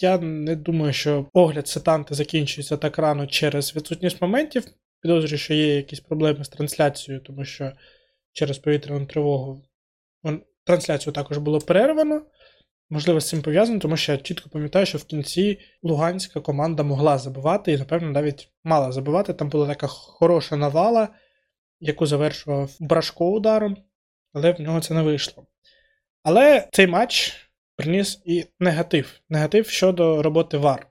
[0.00, 4.64] Я не думаю, що огляд сетанти закінчується так рано через відсутність моментів.
[5.00, 7.72] Підозрюю, що є якісь проблеми з трансляцією, тому що
[8.32, 9.62] через повітряну тривогу
[10.64, 12.22] трансляцію також було перервано.
[12.92, 17.18] Можливо, з цим пов'язано, тому що я чітко пам'ятаю, що в кінці луганська команда могла
[17.18, 19.34] забивати і, напевно, навіть мала забивати.
[19.34, 21.08] Там була така хороша навала,
[21.80, 23.76] яку завершував Брашко ударом,
[24.32, 25.46] але в нього це не вийшло.
[26.22, 27.34] Але цей матч
[27.76, 29.20] приніс і негатив.
[29.28, 30.86] Негатив щодо роботи ВАР.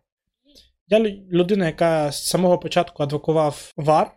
[0.87, 0.99] Я
[1.31, 4.11] людина, яка з самого початку адвокував ВАР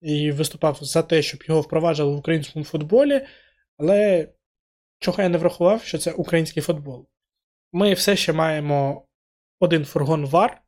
[0.00, 3.26] і виступав за те, щоб його впроваджували в українському футболі,
[3.76, 4.28] але
[4.98, 7.06] чого я не врахував, що це український футбол.
[7.72, 9.06] Ми все ще маємо
[9.60, 10.62] один фургон ВАР,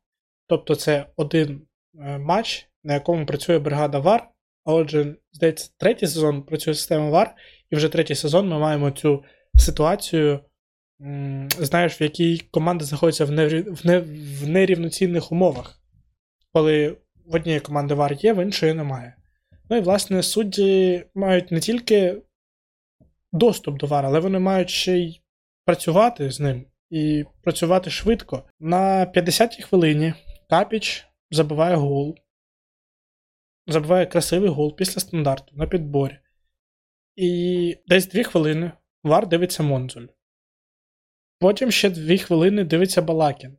[0.47, 1.67] тобто це один
[1.99, 4.27] е, матч, на якому працює бригада ВАР.
[4.65, 7.35] А отже, здається, третій сезон працює система ВАР,
[7.69, 9.23] і вже третій сезон ми маємо цю
[9.55, 10.39] ситуацію
[11.59, 13.73] знаєш, в якій команда знаходиться в, нерів...
[13.83, 13.99] в,
[14.41, 15.79] в нерівноцінних умовах,
[16.53, 19.15] коли в однієї команди вар є, в іншої немає.
[19.69, 22.21] Ну і, власне, судді мають не тільки
[23.31, 25.21] доступ до вар, але вони мають ще й
[25.65, 28.43] працювати з ним і працювати швидко.
[28.59, 30.13] На 50-й хвилині
[30.49, 32.17] Капіч забиває гол.
[33.67, 36.17] Забиває красивий гол після стандарту на підборі.
[37.15, 38.71] І десь 2 хвилини
[39.03, 40.07] Вар дивиться Монзуль.
[41.39, 43.57] Потім ще дві хвилини дивиться Балакін.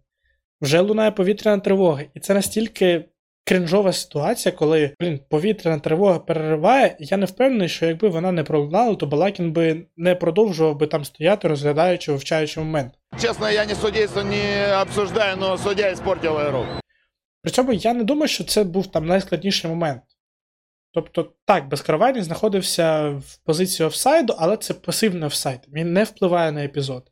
[0.60, 2.02] Вже лунає повітряна тривога.
[2.14, 3.08] І це настільки
[3.44, 8.94] крінжова ситуація, коли блін, повітряна тривога перериває, я не впевнений, що якби вона не пролунала,
[8.94, 12.92] то Балакін би не продовжував би там стояти, розглядаючи, вивчаючи момент.
[13.20, 16.66] Честно, я не судейство не обсуждаю, но судья испортил игру.
[17.42, 20.02] При цьому я не думаю, що це був там найскладніший момент.
[20.94, 25.60] Тобто, так, безкарвайний знаходився в позиції офсайду, але це пасивний офсайд.
[25.72, 27.11] Він не впливає на епізод.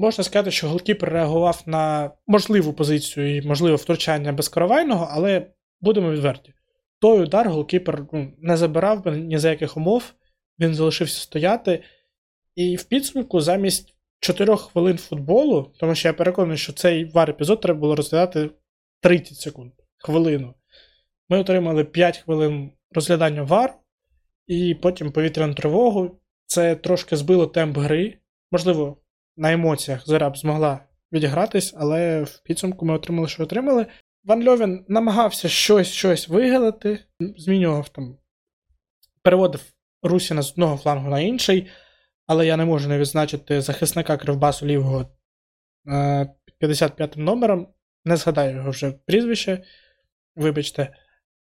[0.00, 5.46] Можна сказати, що голкіпер реагував на можливу позицію і можливе втручання безкоровайного, але
[5.80, 6.54] будемо відверті.
[7.00, 10.14] Той удар голкіпер ну, не забирав би ні за яких умов,
[10.58, 11.82] він залишився стояти.
[12.54, 17.60] І в підсумку замість 4 хвилин футболу, тому що я переконаний, що цей вар епізод
[17.60, 18.50] треба було розглядати
[19.00, 20.54] 30 секунд, хвилину.
[21.28, 23.74] Ми отримали 5 хвилин розглядання вар,
[24.46, 26.20] і потім повітряну тривогу.
[26.46, 28.14] Це трошки збило темп гри.
[28.52, 28.96] Можливо,
[29.36, 30.80] на емоціях Зараб змогла
[31.12, 33.86] відігратись, але в підсумку ми отримали, що отримали.
[34.24, 38.18] Ван Льовін намагався щось щось вигадати, змінював там,
[39.22, 41.66] переводив Русіна з одного флангу на інший,
[42.26, 45.06] але я не можу не відзначити захисника Кривбасу лівого
[45.86, 46.28] е,
[46.60, 47.68] 55-м номером.
[48.04, 49.64] Не згадаю його вже прізвище,
[50.36, 50.96] вибачте.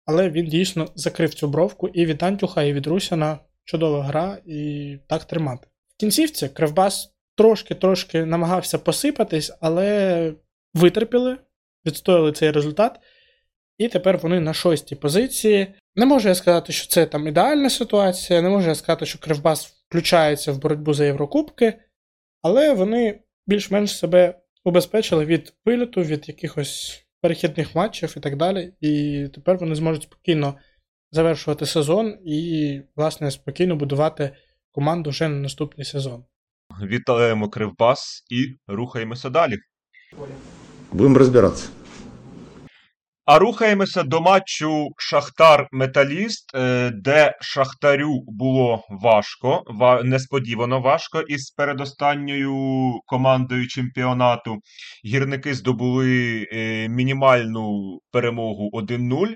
[0.05, 4.97] Але він дійсно закрив цю бровку і від Антюха, і від Русіна чудова гра, і
[5.07, 5.67] так тримати.
[5.87, 10.33] В кінцівці Кривбас трошки-трошки намагався посипатись, але
[10.73, 11.37] витерпіли,
[11.85, 12.99] відстояли цей результат.
[13.77, 15.73] І тепер вони на шостій позиції.
[15.95, 19.65] Не можу я сказати, що це там ідеальна ситуація, не можу я сказати, що Кривбас
[19.65, 21.73] включається в боротьбу за Єврокубки,
[22.41, 28.73] але вони більш-менш себе убезпечили від виліту, від якихось перехідних матчів і так далі.
[28.81, 30.55] І тепер вони зможуть спокійно
[31.11, 34.35] завершувати сезон і, власне, спокійно будувати
[34.71, 36.25] команду вже на наступний сезон.
[36.81, 39.57] Вітаємо Кривбас і рухаємося далі.
[40.91, 41.69] Будем разбираться.
[43.25, 49.63] А рухаємося до матчу Шахтар-Металіст, е, де Шахтарю було важко,
[50.03, 52.55] несподівано важко із передостанньою
[53.05, 54.57] командою чемпіонату.
[55.05, 59.35] Гірники здобули е, мінімальну перемогу 1-0.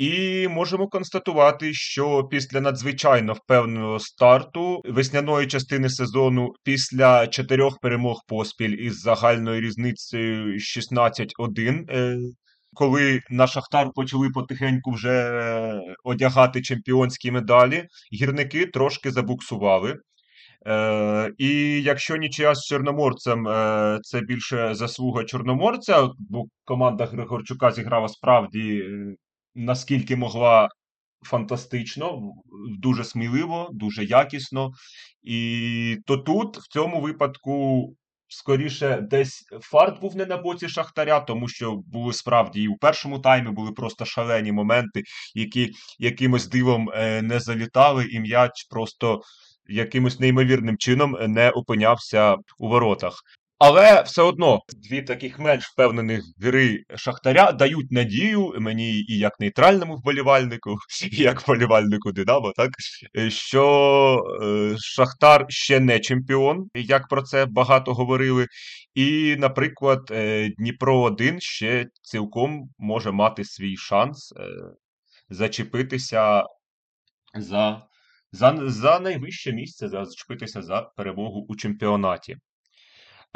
[0.00, 8.76] І можемо констатувати, що після надзвичайно впевненого старту весняної частини сезону, після чотирьох перемог поспіль
[8.78, 12.16] із загальною різницею 16-1, е,
[12.74, 19.96] коли на Шахтар почали потихеньку вже е, одягати чемпіонські медалі, гірники трошки забуксували.
[20.66, 28.08] Е, і якщо нічия з Чорноморцем, е, це більше заслуга Чорноморця, бо команда Григорчука зіграла
[28.08, 29.14] справді е,
[29.54, 30.68] наскільки могла
[31.22, 32.32] фантастично,
[32.78, 34.70] дуже сміливо, дуже якісно.
[35.22, 37.86] І то тут, в цьому випадку,
[38.28, 43.18] скоріше, десь фарт був не на боці Шахтаря, тому що були справді і у першому
[43.18, 45.02] таймі були просто шалені моменти,
[45.34, 49.20] які якимось дивом е, не залітали, і м'яч просто
[49.68, 53.22] якимось неймовірним чином не опинявся у воротах.
[53.60, 59.96] Але все одно дві таких менш впевнених гри Шахтаря дають надію мені і як нейтральному
[59.96, 60.76] вболівальнику,
[61.12, 62.70] і як вболівальнику Динамо, так
[63.28, 68.46] що е, Шахтар ще не чемпіон, як про це багато говорили.
[68.94, 74.48] І, наприклад, е, Дніпро 1 ще цілком може мати свій шанс е,
[75.30, 76.44] зачепитися
[77.34, 77.82] за,
[78.32, 82.36] за, за найвище місце, за, зачепитися за перемогу у чемпіонаті.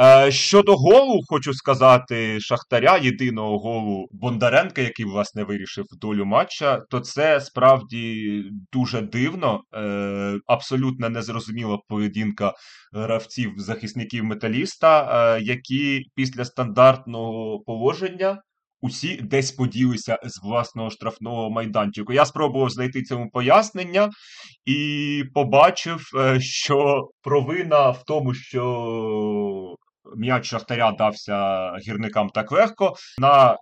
[0.01, 7.01] Е, щодо голу, хочу сказати, Шахтаря, єдиного голу Бондаренка, який, власне, вирішив долю матча, то
[7.01, 9.61] це справді дуже дивно.
[9.75, 12.53] Е, абсолютно незрозуміла поведінка
[12.93, 18.43] гравців захисників металіста, е, які після стандартного положення.
[18.81, 22.13] Усі десь поділися з власного штрафного майданчику.
[22.13, 24.11] Я спробував знайти цьому пояснення
[24.65, 26.01] і побачив,
[26.41, 28.65] що провина в тому, що
[30.17, 32.95] м'яч Шахтаря дався гірникам так легко.
[33.19, 33.57] На,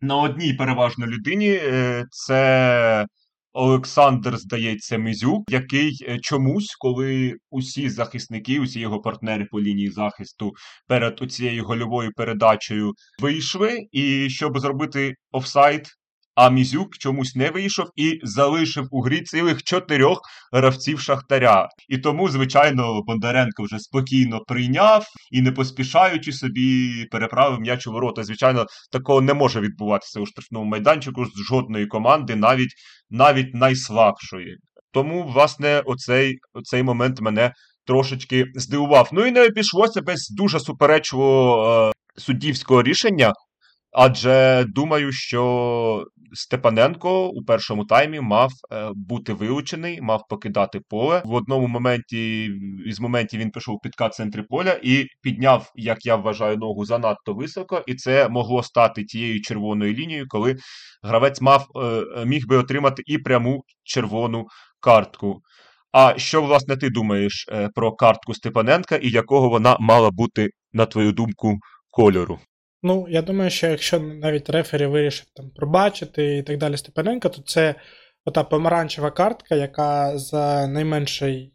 [0.00, 3.06] на одній переважно людині е, це
[3.52, 10.52] Олександр, здається, Мізюк, який е, чомусь, коли усі захисники, усі його партнери по лінії захисту
[10.88, 12.92] перед цією гольовою передачею
[13.22, 15.88] вийшли, і щоб зробити офсайд.
[16.34, 20.20] А Мізюк чомусь не вийшов і залишив у грі цілих чотирьох
[20.52, 21.68] гравців Шахтаря.
[21.88, 28.24] І тому, звичайно, Бондаренко вже спокійно прийняв і, не поспішаючи собі, переправив м'яч у ворота.
[28.24, 32.74] Звичайно, такого не може відбуватися у штрафному майданчику з жодної команди, навіть
[33.10, 34.56] навіть найслабшої.
[34.92, 37.52] Тому, власне, оцей, оцей момент мене
[37.86, 39.08] трошечки здивував.
[39.12, 43.32] Ну і не обійшлося без дуже суперечливого е, суддівського рішення.
[43.94, 51.22] Адже думаю, що Степаненко у першому таймі мав е, бути вилучений, мав покидати поле.
[51.24, 52.50] В одному моменті
[52.86, 57.34] із моментів він пішов підкат в центрі поля і підняв, як я вважаю, ногу занадто
[57.34, 60.56] високо, і це могло стати тією червоною лінією, коли
[61.02, 64.44] гравець мав е, міг би отримати і пряму червону
[64.80, 65.40] картку.
[65.92, 70.86] А що, власне, ти думаєш е, про картку Степаненка і якого вона мала бути, на
[70.86, 71.58] твою думку,
[71.90, 72.38] кольору?
[72.86, 77.42] Ну, я думаю, що якщо навіть рефері вирішив там пробачити і так далі Степаненка, то
[77.42, 77.74] це
[78.24, 81.52] ота помаранчева картка, яка за найменший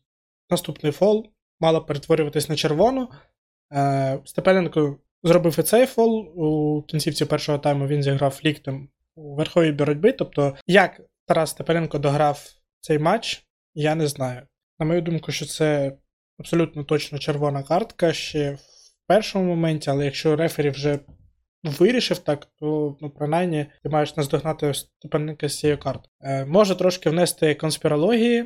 [0.50, 1.28] наступний фол
[1.60, 3.10] мала перетворюватись на червону.
[3.74, 6.20] Е, Степаненко зробив і цей фол.
[6.20, 10.12] У кінцівці першого тайму він зіграв ліктем у верховій боротьбі.
[10.12, 12.44] Тобто, як Тарас Степаненко дограв
[12.82, 14.42] цей матч, я не знаю.
[14.80, 15.98] На мою думку, що це
[16.40, 18.60] абсолютно точно червона картка ще в
[19.08, 21.00] першому моменті, але якщо рефері вже
[21.64, 26.14] вирішив так, то ну, принаймні ти маєш наздогнати Степаненка з цією картою.
[26.22, 28.46] Е, може трошки внести конспірології.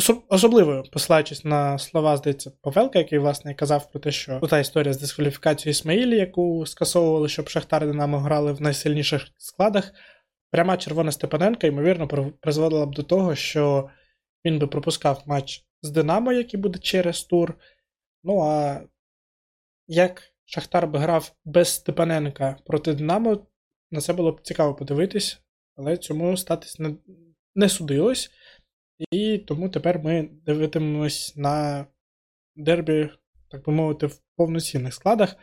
[0.00, 4.92] Особ- Особливо посилаючись на слова, здається, Павелка, який власне казав про те, що та історія
[4.92, 9.92] з дискваліфікацією Ісмаїлі, яку скасовували, щоб Шахтар Динамо грали в найсильніших складах.
[10.50, 13.90] Пряма червона Степаненка, ймовірно, призводила б до того, що
[14.44, 17.54] він би пропускав матч з Динамо, який буде через тур.
[18.24, 18.80] Ну а
[19.88, 23.46] як Шахтар би грав без Степаненка проти Динамо,
[23.90, 25.40] на це було б цікаво подивитись,
[25.76, 26.94] але цьому статись не,
[27.54, 28.30] не судилось.
[29.10, 31.86] І тому тепер ми дивитимемось на
[32.56, 33.10] дербі,
[33.50, 35.36] так би мовити, в повноцінних складах.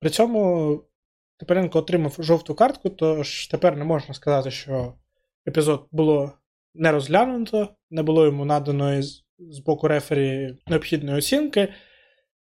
[0.00, 0.82] При цьому
[1.36, 4.94] Степаненко отримав жовту картку, тож тепер не можна сказати, що
[5.48, 6.32] епізод було
[6.74, 9.22] не розглянуто, не було йому наданої з,
[9.66, 11.74] боку рефері необхідної оцінки.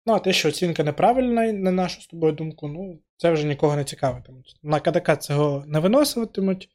[0.06, 3.76] Ну, а те, що оцінка неправильна, на нашу з тобою думку, ну, це вже нікого
[3.76, 4.41] не цікавитиме.
[4.64, 6.70] На КДК цього не виноситимуть,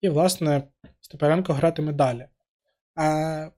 [0.00, 0.62] і, власне,
[1.00, 2.26] Степаненко гратиме далі.
[2.94, 3.50] А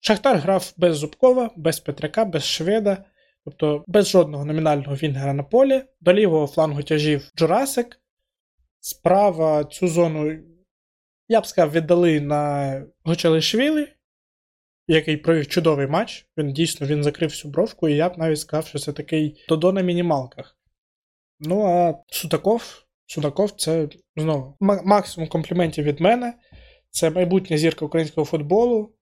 [0.00, 3.04] Шахтар грав без Зубкова, без Петряка, без Шведа,
[3.44, 5.84] тобто без жодного номінального вінгера на полі.
[6.00, 7.98] До лівого флангу тяжів Джурасик.
[8.80, 10.38] Справа цю зону,
[11.28, 13.88] я б сказав, віддали на Гочалишвілі,
[14.94, 16.26] який провів чудовий матч.
[16.38, 19.72] Він дійсно він закрив всю бровку, і я б навіть сказав, що це такий Додо
[19.72, 20.56] на мінімалках.
[21.40, 26.34] Ну, а Судаков, Судаков це знову ма- максимум компліментів від мене.
[26.90, 28.92] Це майбутня зірка українського футболу.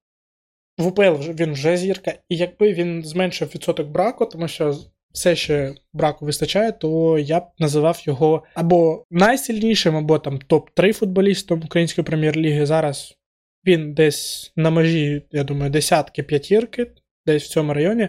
[0.79, 2.15] В УПЛ він вже зірка.
[2.29, 4.75] І якби він зменшив відсоток браку, тому що
[5.13, 11.63] все ще браку вистачає, то я б називав його або найсильнішим, або там топ-3 футболістом
[11.65, 12.67] української прем'єр-ліги.
[12.67, 13.20] Зараз
[13.67, 16.93] він десь на межі, я думаю, десятки п'ятірки,
[17.27, 18.09] десь в цьому районі,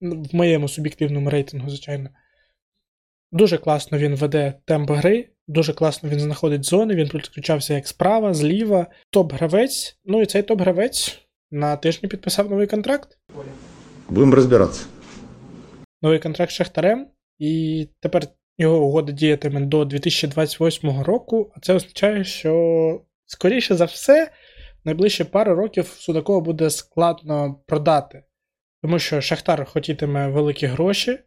[0.00, 2.10] в моєму суб'єктивному рейтингу, звичайно.
[3.32, 8.34] Дуже класно він веде темп гри, дуже класно він знаходить зони, він підключався як справа,
[8.34, 8.86] зліва.
[9.10, 9.96] Топ-гравець.
[10.04, 11.18] Ну і цей топ-гравець
[11.50, 13.18] на тижні підписав новий контракт.
[14.08, 14.86] Будем разбираться.
[16.02, 17.06] Новий контракт з Шахтарем,
[17.38, 18.22] і тепер
[18.58, 24.30] його угода діятиме до 2028 року, а це означає, що, скоріше за все,
[24.84, 28.22] найближчі пару років Судакова буде складно продати.
[28.82, 31.18] Тому що Шахтар хотітиме великі гроші.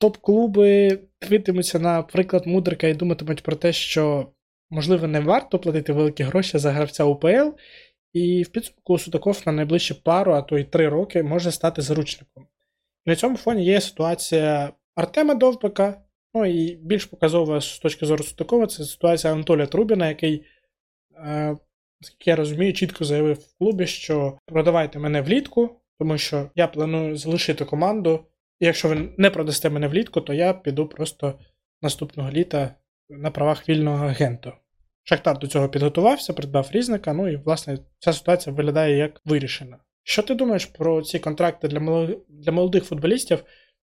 [0.00, 4.32] Топ-клуби дивитимуться на приклад Мудрика і думатимуть про те, що,
[4.70, 7.48] можливо, не варто платити великі гроші за гравця УПЛ,
[8.12, 12.46] і в підсумку Судаков на найближчі пару, а то й три роки може стати заручником.
[13.06, 16.02] І на цьому фоні є ситуація Артема Довбика,
[16.34, 20.44] ну і більш показова з точки зору Судакова, це ситуація Анатолія Трубіна, який,
[21.16, 21.56] е,
[22.24, 27.64] я розумію, чітко заявив в клубі, що продавайте мене влітку, тому що я планую залишити
[27.64, 28.24] команду.
[28.60, 31.38] І якщо ви не продасте мене влітку, то я піду просто
[31.82, 32.74] наступного літа
[33.08, 34.52] на правах вільного агента.
[35.02, 39.78] Шахтар до цього підготувався, придбав різника, ну і, власне, ця ситуація виглядає як вирішена.
[40.02, 41.68] Що ти думаєш про ці контракти
[42.28, 43.44] для молодих, футболістів,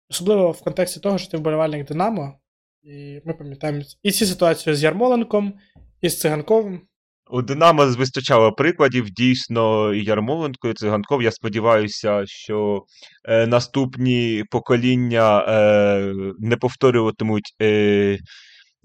[0.09, 2.39] особливо в контексті того, що ти вболівальник Динамо,
[2.83, 5.59] і ми пам'ятаємо і ці ситуації з Ярмоленком,
[6.01, 6.81] і з Циганковим.
[7.29, 9.09] У Динамо вистачало прикладів.
[9.09, 11.23] Дійсно, і Ярмоленко, і Циганков.
[11.23, 12.83] Я сподіваюся, що
[13.25, 18.17] е, наступні покоління е, не повторюватимуть е,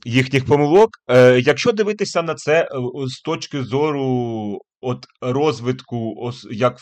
[0.04, 0.90] їхніх помилок.
[1.10, 2.68] Е, якщо дивитися на це е,
[3.06, 6.78] з точки зору от розвитку як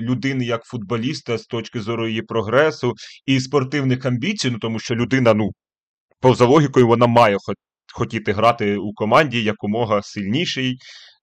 [0.00, 2.92] людини, як футболіста, з точки зору її прогресу
[3.26, 5.50] і спортивних амбіцій, ну тому що людина, ну,
[6.20, 7.36] поза логікою, вона має
[7.92, 10.76] хотіти грати у команді якомога сильнішій,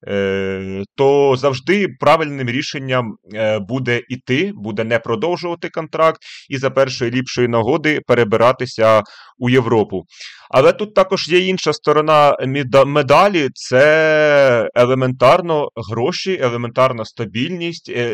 [0.07, 7.11] е, то завжди правильним рішенням е, буде іти, буде не продовжувати контракт і за першої
[7.11, 9.03] ліпшої нагоди перебиратися
[9.37, 10.03] у Європу.
[10.49, 12.37] Але тут також є інша сторона
[12.85, 18.11] медалі: це елементарно гроші, елементарна стабільність е,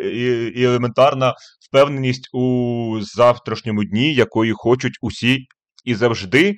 [0.56, 1.34] і елементарна
[1.70, 5.48] впевненість у завтрашньому дні, якої хочуть усі
[5.86, 6.56] і завжди.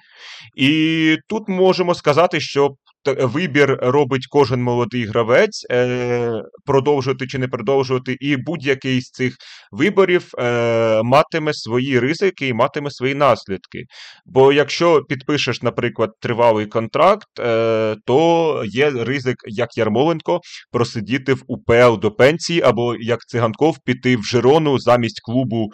[0.55, 2.69] І тут можемо сказати, що
[3.13, 6.31] вибір робить кожен молодий гравець, е,
[6.65, 9.35] продовжувати чи не продовжувати, і будь-який з цих
[9.71, 13.83] виборів е, матиме свої ризики і матиме свої наслідки.
[14.25, 20.39] Бо якщо підпишеш, наприклад, тривалий контракт, е, то є ризик, як Ярмоленко,
[20.71, 25.69] просидіти в УПЛ до пенсії, або як циганков піти в Жирону замість клубу.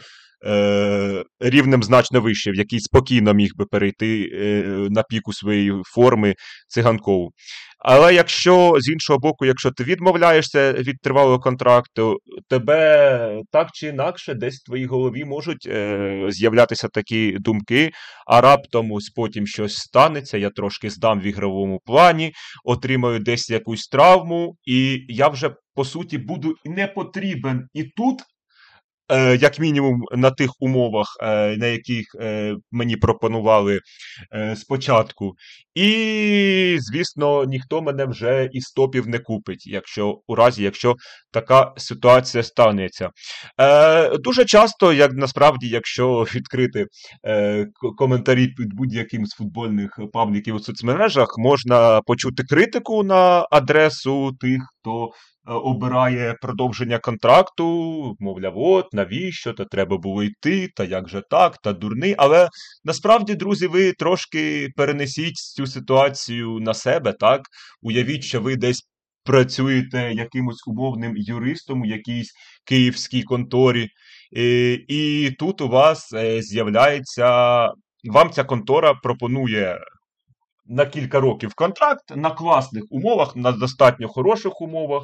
[0.45, 6.35] Е, рівнем значно вище, в який спокійно міг би перейти е, на піку своєї форми
[6.67, 7.31] циганкову.
[7.79, 12.17] Але якщо з іншого боку, якщо ти відмовляєшся від тривалого контракту,
[12.49, 17.91] тебе так чи інакше десь в твоїй голові можуть е, з'являтися такі думки,
[18.27, 22.31] а раптом ось потім щось станеться, я трошки здам в ігровому плані,
[22.65, 28.19] отримаю десь якусь травму, і я вже по суті буду не потрібен і тут.
[29.12, 33.80] Е, Як мінімум на тих умовах, е, на яких е, мені пропонували
[34.56, 35.34] спочатку.
[35.76, 40.95] І, звісно, ніхто мене вже із топів не купить, якщо у разі, якщо
[41.32, 43.10] така ситуація станеться.
[44.20, 46.86] Дуже часто, як насправді, якщо відкрити
[47.97, 55.05] коментарі під будь-яким з футбольних пабліків у соцмережах, можна почути критику на адресу тих, хто.
[55.05, 61.57] е, Обирає продовження контракту, мовляв, от навіщо, та треба було йти, та як же так,
[61.63, 62.15] та дурний.
[62.17, 62.49] Але
[62.84, 67.41] насправді, друзі, ви трошки перенесіть цю ситуацію на себе, так?
[67.81, 68.84] Уявіть, що ви десь
[69.25, 72.31] працюєте якимось умовним юристом у якійсь
[72.65, 73.88] київській конторі,
[74.31, 77.27] і, і тут у вас е, з'являється,
[78.03, 79.79] вам ця контора пропонує
[80.66, 85.03] на кілька років контракт на класних умовах, на достатньо хороших умовах,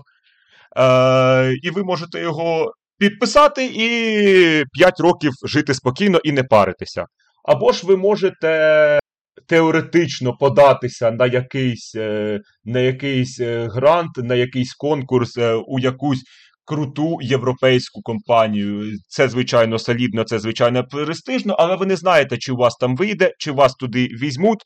[0.78, 7.05] е, і ви можете його підписати і 5 років жити спокійно і не паритися.
[7.43, 8.99] Або ж ви можете
[9.47, 16.24] теоретично податися на якийсь, е, на якийсь е, грант, на якийсь конкурс, е, у якусь
[16.66, 18.97] круту європейську компанію.
[19.07, 23.34] Це, звичайно, солідно, це, звичайно, престижно, але ви не знаєте, чи у вас там вийде,
[23.39, 24.64] чи вас туди візьмуть.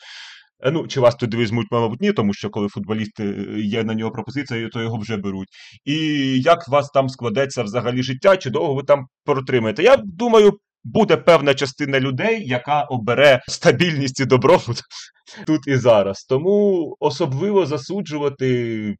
[0.64, 3.94] Е, Ну, чи вас туди візьмуть, мабуть, ні, тому що коли футболіст е, є на
[3.94, 5.48] нього пропозиція, то його вже беруть.
[5.86, 5.98] І
[6.42, 9.84] як у вас там складеться взагалі життя, чи довго ви там протримаєте?
[9.84, 10.54] Я думаю,
[10.84, 14.82] буде певна частина людей, яка обере стабільність і добробут
[15.48, 16.24] тут і зараз.
[16.24, 18.96] Тому особливо засуджувати.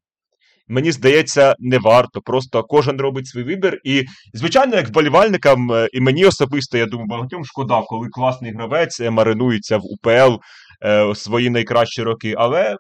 [0.68, 2.22] Мені здається, не варто.
[2.22, 3.80] Просто кожен робить свій вибір.
[3.84, 4.04] І,
[4.34, 9.78] звичайно, як вболівальникам, е, і мені особисто, я думаю, багатьом шкода, коли класний гравець маринується
[9.78, 10.36] в УПЛ
[10.82, 12.36] е, свої найкращі роки.
[12.38, 12.78] Але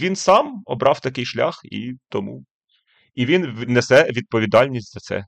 [0.00, 2.44] він сам обрав такий шлях, і тому.
[3.14, 5.24] І він несе відповідальність за це.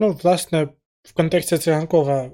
[0.00, 0.68] Ну, власне,
[1.02, 2.30] в контексті циганкова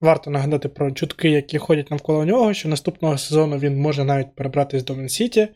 [0.00, 4.84] варто нагадати про чутки, які ходять навколо нього, що наступного сезону він може навіть перебратись
[4.84, 5.48] до Мен-Сіті,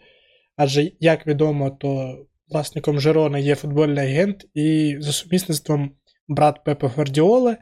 [0.56, 2.18] адже, як відомо, то
[2.48, 5.90] власником Жерона є футбольний агент і за сумісництвом
[6.28, 7.56] брат Пепе Гвардіоли.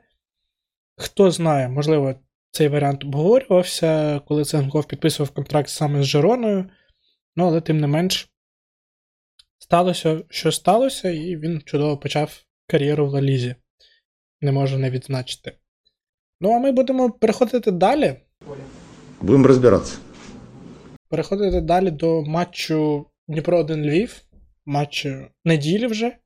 [0.96, 2.14] Хто знає, можливо,
[2.56, 6.70] цей варіант обговорювався, коли Циганков підписував контракт саме з Жероною.
[7.36, 8.28] Ну, але тим не менш,
[9.58, 13.54] сталося, що сталося, і він чудово почав кар'єру в Лалізі
[14.40, 15.52] не можу не відзначити.
[16.40, 18.16] Ну, а ми будемо переходити далі.
[19.20, 19.98] Будем разбираться.
[21.08, 24.22] Переходити далі до матчу Дніпро 1 Львів.
[24.66, 25.06] Матч
[25.44, 26.16] неділі вже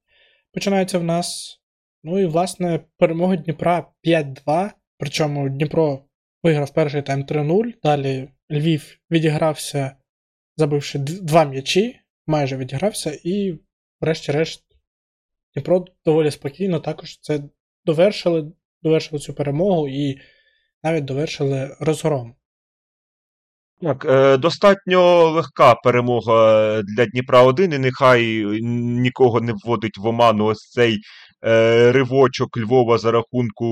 [0.54, 1.58] починається в нас.
[2.04, 4.70] Ну і, власне, перемога Дніпра 5-2.
[4.98, 6.04] Причому Дніпро
[6.42, 7.74] виграв перший тайм 3-0.
[7.82, 9.96] Далі Львів відігрався,
[10.56, 13.58] забивши два м'ячі, майже відігрався, і,
[14.00, 14.64] врешті-решт,
[15.54, 17.42] Дніпро доволі спокійно також це
[17.84, 20.20] довершили, довершили цю перемогу і
[20.82, 22.34] навіть довершили розгром.
[23.82, 30.44] Так, е, достатньо легка перемога для Дніпра 1, і нехай нікого не вводить в оману
[30.44, 30.98] ось цей
[31.44, 33.66] е, ривочок Львова за рахунку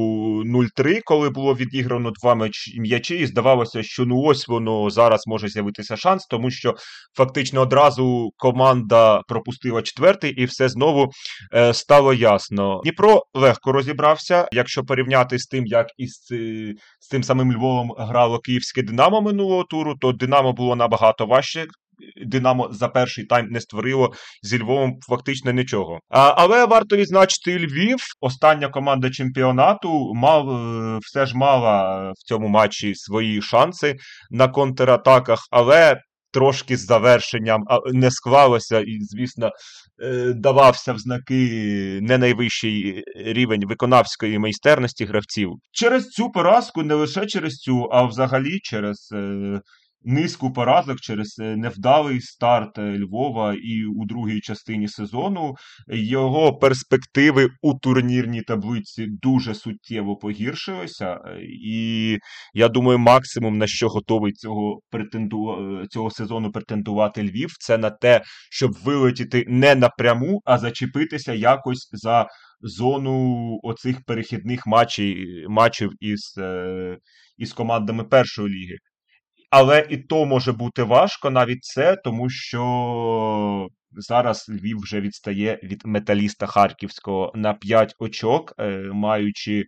[0.44, 5.48] 0-3, коли було відіграно два м'яч- м'ячі, і здавалося, що ну ось воно зараз може
[5.48, 6.74] з'явитися шанс, тому що
[7.16, 11.10] фактично одразу команда пропустила четвертий, і все знову
[11.54, 12.80] е, стало ясно.
[12.82, 16.18] Дніпро легко розібрався, якщо порівняти з тим, як із
[17.00, 21.66] з тим самим Львовом грало київське Динамо минулого туру, то Динамо було набагато важче
[22.26, 25.98] Динамо за перший тайм не створило зі Львовом фактично нічого.
[26.10, 27.98] А, але варто відзначити Львів.
[28.20, 33.96] Остання команда чемпіонату мав е, все ж мала в цьому матчі свої шанси
[34.30, 36.00] на контратаках, але.
[36.32, 39.50] Трошки з завершенням не склалося, і, звісно,
[40.02, 45.50] е, давався в знаки не найвищий рівень виконавської майстерності гравців.
[45.72, 49.60] Через цю поразку, не лише через цю, а взагалі через е,
[50.04, 55.54] низку поразок через е, невдалий старт е, Львова і у другій частині сезону.
[55.88, 61.12] Його перспективи у турнірній таблиці дуже суттєво погіршилися.
[61.12, 62.18] Е, і
[62.54, 65.56] я думаю, максимум на що готовий цього претенду...
[65.90, 72.26] цього сезону претендувати Львів, це на те, щоб вилетіти не напряму, а зачепитися якось за
[72.60, 75.16] зону оцих перехідних матчів
[75.48, 76.34] матчів із,
[77.38, 78.76] із командами першої ліги.
[79.50, 85.82] Але і то може бути важко навіть це, тому що зараз Львів вже відстає від
[85.84, 89.64] металіста Харківського на 5 очок, е, маючи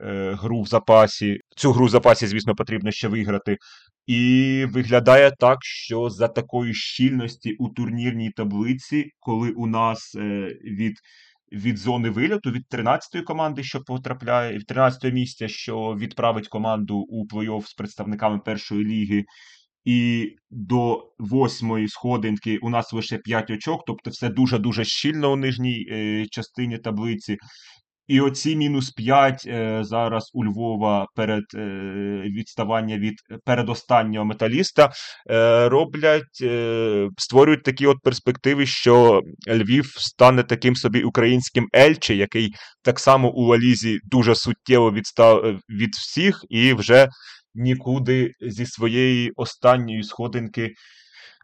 [0.00, 1.38] е, гру в запасі.
[1.56, 3.56] Цю гру в запасі, звісно, потрібно ще виграти.
[4.06, 10.20] І виглядає так, що за такої щільності у турнірній таблиці, коли у нас е,
[10.64, 10.94] від
[11.52, 17.26] від зони вильоту, від 13-ї команди, що потрапляє, від 13-го місця, що відправить команду у
[17.26, 19.24] плей-офф з представниками першої ліги.
[19.84, 25.86] І до восьмої сходинки у нас лише 5 очок, тобто все дуже-дуже щільно у нижній
[25.90, 27.36] е, частині таблиці.
[28.06, 31.58] І оці мінус 5 е, зараз у Львова перед е,
[32.36, 34.90] відставання від передостаннього металіста
[35.30, 36.44] е, роблять,
[37.18, 43.46] створюють такі от перспективи, що Львів стане таким собі українським Ельче, який так само у
[43.46, 47.08] Валізі дуже суттєво відстав від всіх, і вже
[47.54, 50.70] нікуди зі своєї останньої сходинки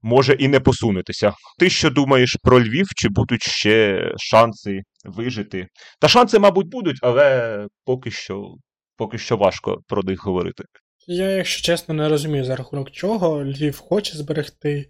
[0.03, 1.33] може і не посунутися.
[1.59, 2.87] Ти що думаєш про Львів?
[2.97, 5.67] Чи будуть ще шанси вижити?
[6.01, 8.55] Та шанси, мабуть, будуть, але поки що
[8.97, 10.65] поки що важко про них говорити.
[11.07, 14.89] Я, якщо чесно, не розумію, за рахунок чого Львів хоче зберегти.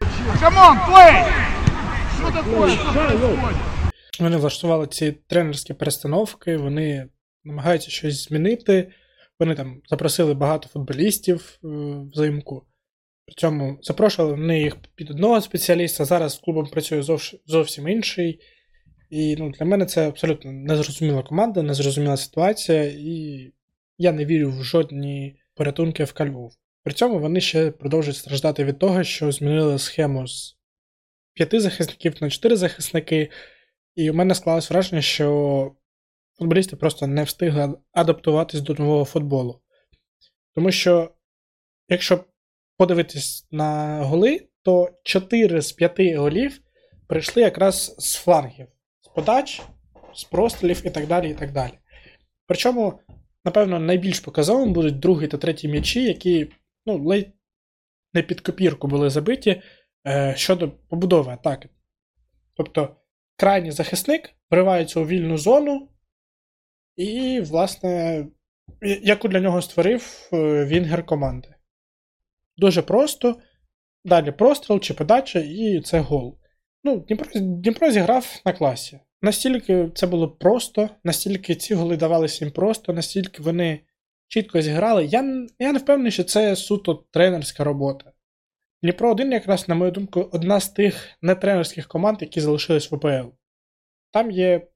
[4.21, 7.09] Вони влаштували ці тренерські перестановки, вони
[7.45, 8.93] намагаються щось змінити.
[9.41, 11.69] Вони там запросили багато футболістів е,
[12.13, 12.67] взимку.
[13.29, 16.05] При цьому запрошували вони їх під одного спеціаліста.
[16.05, 17.03] Зараз з клубом працює
[17.47, 18.41] зовсім інший.
[19.11, 23.53] І ну, для мене це абсолютно незрозуміла команда, незрозуміла ситуація, і
[23.99, 26.53] я не вірю в жодні порятунки в Кальвов.
[26.85, 30.57] При цьому вони ще продовжують страждати від того, що змінили схему з
[31.35, 33.31] п'яти захисників на чотири захисники.
[33.95, 35.73] І у мене склалось враження, що
[36.39, 39.61] футболісти просто не встигли адаптуватись до нового футболу.
[40.55, 41.11] Тому що,
[41.89, 42.25] якщо
[42.79, 46.61] подивитись на голи, то 4 з 5 голів
[47.07, 48.67] прийшли якраз з флангів,
[49.01, 49.63] з подач,
[50.15, 51.31] з прострілів і так далі.
[51.31, 51.73] і так далі.
[52.47, 53.01] Причому,
[53.45, 56.51] напевно, найбільш показовим будуть другий та третій м'ячі, які
[56.87, 57.33] ну, ледь
[58.15, 59.63] не під копірку були забиті
[60.07, 61.69] е, щодо побудови атаки.
[62.55, 62.97] Тобто,
[63.37, 65.89] крайній захисник вривається у вільну зону,
[66.97, 68.25] і, власне,
[68.81, 71.58] яку для нього створив е, Вінгер команди.
[72.59, 73.37] Дуже просто.
[74.05, 76.39] Далі простріл чи подача, і це гол.
[76.85, 79.01] Ну, Дніпро, Дніпро зіграв на класі.
[79.23, 83.81] Настільки це було просто, настільки ці голи давалися їм просто, настільки вони
[84.29, 85.05] чітко зіграли.
[85.05, 88.13] Я я не впевнений, що це суто тренерська робота.
[88.83, 93.29] Дніпро 1, якраз, на мою думку, одна з тих нетренерських команд, які залишились в УПЛ.
[94.11, 94.69] Там є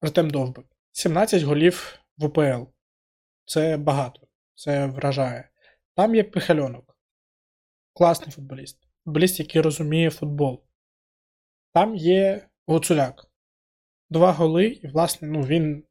[0.00, 0.66] Артем Довбик.
[0.92, 2.62] 17 голів в УПЛ.
[3.44, 4.20] Це багато.
[4.54, 5.48] Це вражає.
[5.94, 6.87] Там є Пихальонок
[7.98, 8.78] класний футболіст.
[9.04, 10.64] Футболіст, який розуміє футбол.
[11.74, 13.30] Там є Гуцуляк.
[14.10, 15.84] Два голи, і, власне, ну, він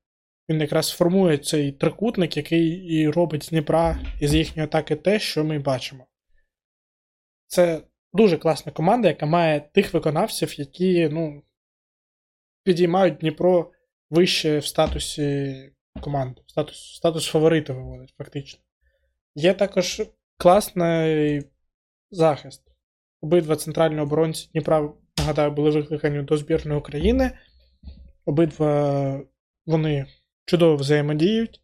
[0.49, 5.43] він якраз формує цей трикутник, який і робить з Дніпра із їхньої атаки те, що
[5.43, 6.07] ми бачимо.
[7.47, 7.81] Це
[8.13, 11.43] дуже класна команда, яка має тих виконавців, які ну,
[12.63, 13.71] підіймають Дніпро
[14.09, 15.55] вище в статусі
[16.01, 18.59] команди, статус статус фаворита виводить, фактично.
[19.35, 20.01] Є також
[20.37, 21.43] класний
[22.11, 22.61] захист.
[23.21, 27.31] Обидва центральні оборонці Дніпра, нагадаю, були викликані до збірної України.
[28.25, 29.21] Обидва
[29.65, 30.05] вони
[30.45, 31.61] чудово взаємодіють.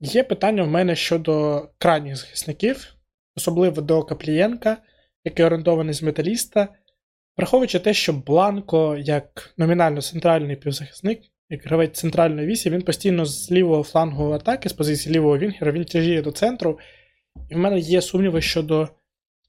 [0.00, 2.94] Є питання в мене щодо крайніх захисників,
[3.36, 4.76] особливо до Каплієнка,
[5.24, 6.68] який орендований з металіста.
[7.36, 13.50] Враховуючи те, що Бланко, як номінально центральний півзахисник, як гравець центральної вісі, він постійно з
[13.50, 16.78] лівого флангу атаки, з позиції лівого вінгера, він тяжіє до центру.
[17.50, 18.88] І в мене є сумніви щодо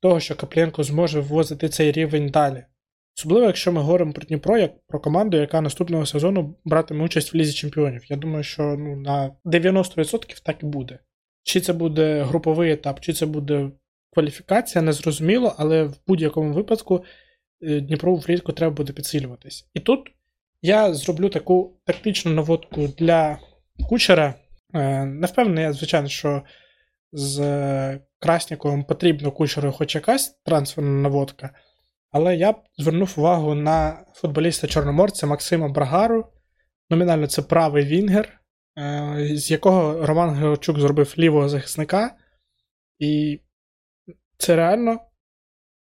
[0.02, 2.66] того, що Каплєнко зможе ввозити цей рівень далі.
[3.18, 7.38] Особливо, якщо ми говоримо про Дніпро як про команду, яка наступного сезону братиме участь в
[7.38, 8.12] Лізі Чемпіонів.
[8.12, 10.99] Я думаю, що ну, на 90% так і буде.
[11.43, 13.72] Чи це буде груповий етап, чи це буде
[14.14, 17.04] кваліфікація, незрозуміло, але в будь-якому випадку
[17.62, 19.70] е, Дніпру влітку треба буде підсилюватись.
[19.74, 19.99] І тут
[20.62, 23.39] я зроблю таку тактичну наводку для
[23.89, 24.36] кучера.
[24.74, 26.43] Е, Не впевнений, звичайно, що
[27.12, 31.49] з е, Красніковим потрібно кучеру хоч якась трансферна наводка.
[32.11, 36.26] Але я б звернув увагу на футболіста Чорноморця Максима Брагару.
[36.89, 38.39] Номінально це правий Вінгер,
[38.78, 42.15] е, з якого Роман Георчук зробив лівого захисника.
[42.99, 43.39] І
[44.38, 44.99] це реально,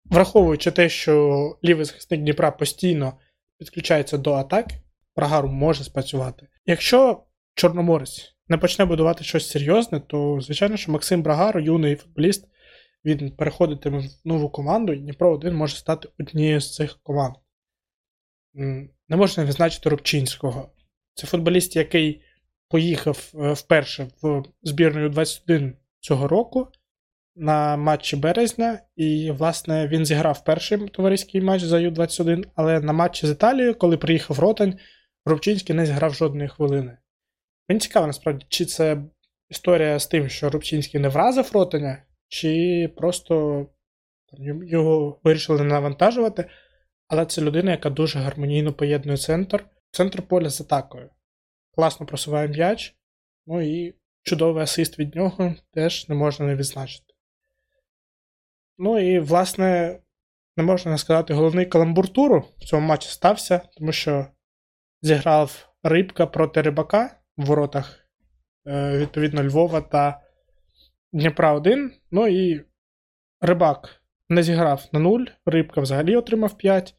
[0.06, 3.20] враховуючи те, що лівий захисник Дніпра постійно
[3.58, 4.76] підключається до атаки,
[5.16, 6.48] Брагару може спрацювати.
[6.66, 7.24] Якщо
[7.54, 12.48] Чорноморець не почне будувати щось серйозне, то звичайно, що Максим Брагар, юний футболіст,
[13.06, 17.36] він переходитиме в нову команду, і Дніпро 1 може стати однією з цих команд.
[19.10, 20.70] Не можна відзначити Рубчинського.
[21.14, 22.22] Це футболіст, який
[22.70, 26.68] поїхав е, вперше в збірну 21 цього року
[27.36, 33.28] на матчі березня, і, власне, він зіграв перший товариський матч за Ю-21, але на матчі
[33.28, 34.80] з Італією, коли приїхав Ротань,
[35.26, 36.98] Рубчинський не зіграв жодної хвилини.
[37.70, 38.98] Мені цікаво, насправді, чи це
[39.50, 43.66] історія з тим, що Рубчинський не вразив Ротаня, чи просто
[44.64, 46.50] його вирішили не навантажувати.
[47.08, 51.10] Але це людина, яка дуже гармонійно поєднує центр, центр поля з атакою.
[51.76, 52.96] Класно просуває м'яч,
[53.46, 57.14] ну і чудовий асист від нього теж не можна не відзначити.
[58.78, 60.00] Ну і, власне,
[60.58, 64.28] не можна не сказати, головний каламбур туру в цьому матчі стався, тому що
[65.02, 68.00] зіграв Рибка проти Рибака в воротах,
[68.68, 70.20] е, відповідно, Львова та
[71.14, 71.92] Дніпра 1.
[72.12, 72.66] Ну і
[73.42, 76.96] Рибак не зіграв на 0, Рибка взагалі отримав 5.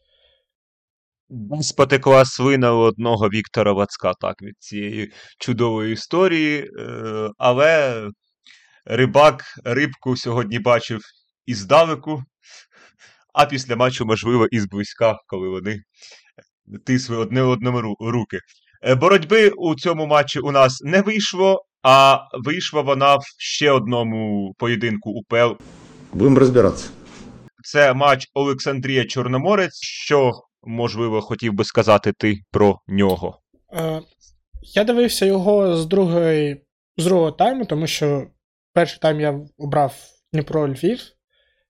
[1.30, 6.70] Десь потекла свина у одного Віктора Вацка, так, від цієї чудової історії.
[6.78, 8.02] Е, Але
[8.84, 11.00] рибак рибку сьогодні бачив
[11.46, 12.22] іздалеку,
[13.34, 15.80] а після матчу, можливо, і зблизька, коли вони
[16.86, 18.38] тисли одне одному руки.
[18.82, 24.54] Е, Боротьби у цьому матчі у нас не вийшло, а вийшла вона в ще одному
[24.58, 25.62] поєдинку УПЛ
[26.12, 26.88] Будем разбираться.
[27.64, 29.78] це матч Олександрія Чорноморець.
[29.82, 33.40] Що, можливо, хотів би сказати ти про нього?
[33.72, 34.02] Е,
[34.74, 36.64] я дивився його з другої,
[36.96, 38.26] з другого тайму, тому що
[38.72, 39.94] перший тайм я обрав
[40.32, 41.00] Дніпро Львів.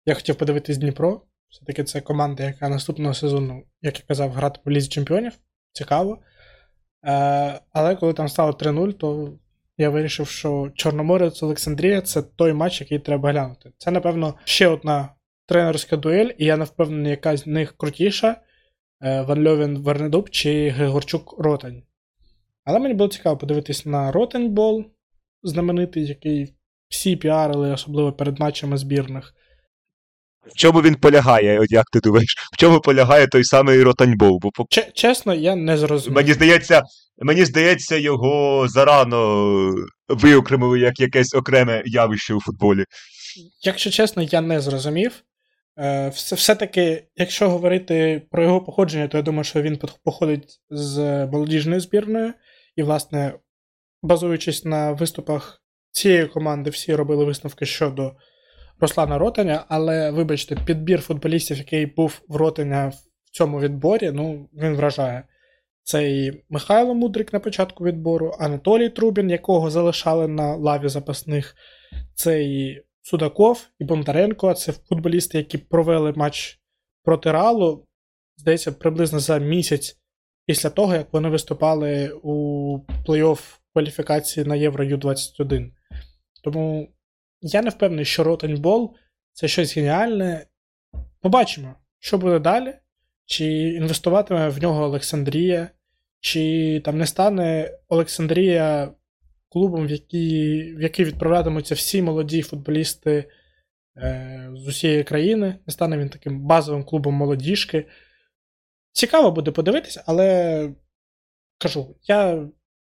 [0.07, 1.23] Я хотів подивитись Дніпро.
[1.49, 5.33] Все-таки це команда, яка наступного сезону, як я казав, грати в Лізі Чемпіонів.
[5.73, 6.19] Цікаво.
[7.07, 9.33] Е, але коли там стало 3-0, то
[9.79, 13.73] я вирішив, що Чорноморець Олександрія це той матч, який треба глянути.
[13.79, 15.09] Це, напевно, ще одна
[15.47, 18.37] тренерська дуель, і я не впевнений, яка з них крутіша.
[19.03, 21.83] е, Ван Леувен Вернидуб чи Григорчук Ротань.
[22.65, 24.85] Але мені було цікаво подивитись на Ротаньбол,
[25.43, 26.55] знаменитий, який
[26.89, 29.35] всі піарили, особливо перед матчами збірних.
[30.55, 32.35] В чому він полягає, от як ти думаєш?
[32.53, 34.39] В чому полягає той самий Ротаньбол?
[34.43, 36.17] Бо по- чесно, я не зрозумів.
[36.17, 36.83] мені здається,
[37.19, 39.75] мені здається, його зарано
[40.09, 42.85] виокремили як якесь окреме явище у футболі.
[43.63, 45.13] Якщо чесно, я не зрозумів.
[45.79, 51.27] Е, все- Все-таки, якщо говорити про його походження, то я думаю, що він походить з
[51.27, 52.33] молодіжної збірної.
[52.77, 53.35] І, власне,
[54.03, 58.13] базуючись на виступах цієї команди, всі робили висновки щодо
[58.81, 62.89] Руслана Ротаня, але, вибачте, підбір футболістів, який був в Ротаня
[63.25, 65.25] в цьому відборі, ну, він вражає.
[65.83, 71.55] Це і Михайло Мудрик на початку відбору, Анатолій Трубін, якого залишали на лаві запасних,
[72.15, 74.55] це і Судаков, і Бондаренко.
[74.55, 76.61] Це футболісти, які провели матч
[77.05, 77.87] проти Реалу,
[78.37, 79.97] здається, приблизно за місяць
[80.47, 85.71] після того, як вони виступали у плей-офф кваліфікації на Євро U-21.
[86.45, 86.89] Тому
[87.41, 88.97] я не впевнений, що Ротаньбол
[89.33, 90.47] це щось геніальне.
[91.21, 92.75] Побачимо, що буде далі.
[93.25, 95.69] Чи інвестуватиме в нього Олександрія,
[96.21, 98.93] чи там не стане Олександрія
[99.49, 103.25] клубом, в який, в який відправлятимуться всі молоді футболісти
[103.97, 105.59] е, з усієї країни.
[105.67, 107.87] Не стане він таким базовим клубом молодіжки.
[108.93, 110.71] Цікаво буде подивитися, але
[111.59, 112.49] кажу, я,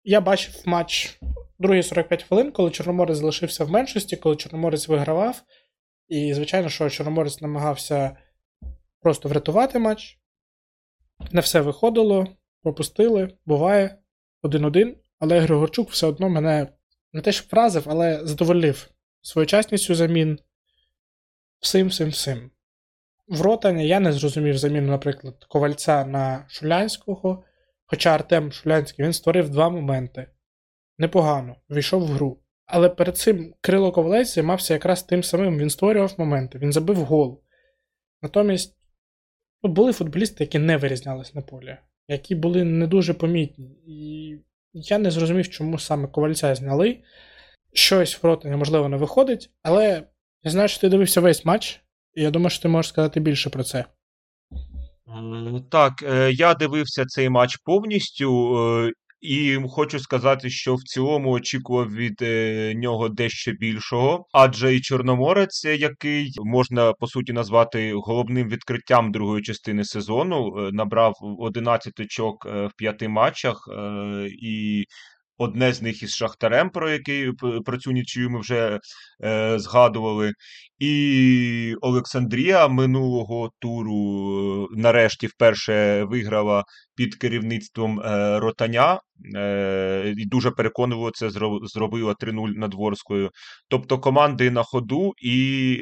[0.04, 1.20] я бачив матч
[1.62, 5.44] другі 45 хвилин, коли Чорноморець залишився в меншості, коли Чорноморець вигравав.
[6.08, 8.18] І, звичайно, що Чорноморець намагався
[9.00, 10.20] просто врятувати матч.
[11.32, 12.28] Не все виходило,
[12.64, 13.98] пропустили, буває
[14.44, 16.68] 1-1, але Григорчук все одно мене
[17.14, 18.90] не те, що вразив, але задовольнив
[19.22, 20.40] своєчасністю замін,
[21.60, 22.52] всім, всім, всім.
[23.28, 27.44] В Ротані я не зрозумів заміну, наприклад, ковальця на Шулянського.
[27.86, 30.28] Хоча Артем Шулянський він створив два моменти.
[31.02, 32.40] Непогано, війшов в гру.
[32.66, 37.44] Але перед цим Крило Ковалець займався якраз тим самим, він створював моменти, він забив гол.
[38.22, 38.78] Натомість
[39.64, 41.78] ну, були футболісти, які не вирізнялись на полі,
[42.08, 43.66] які були не дуже помітні.
[43.88, 44.38] І
[44.74, 46.98] я не зрозумів, чому саме ковальця зняли.
[47.74, 50.04] Щось в Ротані, можливо, не виходить, але
[50.44, 51.82] я знаю, що ти дивився весь матч,
[52.14, 53.86] і я думаю, що ти можеш сказати більше про це.
[55.72, 58.58] Так, е, я дивився цей матч повністю.
[59.22, 65.66] І хочу сказати, що в цілому очікував від е, нього дещо більшого, адже і Чорноморець,
[65.66, 72.46] е, який можна по суті назвати головним відкриттям другої частини сезону, е, набрав 11 очок
[72.46, 73.70] в п'яти матчах,
[74.42, 74.86] і
[75.42, 77.32] одне з них із Шахтарем, про який
[77.66, 78.80] про цю нічию ми вже
[79.24, 80.34] е, згадували.
[80.82, 86.64] І Олександрія минулого туру е, нарешті вперше виграла
[86.96, 89.00] під керівництвом е, Ротаня.
[89.36, 91.30] Е, і дуже переконливо це
[91.64, 93.30] зробила 3-0 над Ворською.
[93.70, 95.78] Тобто команди на ходу, і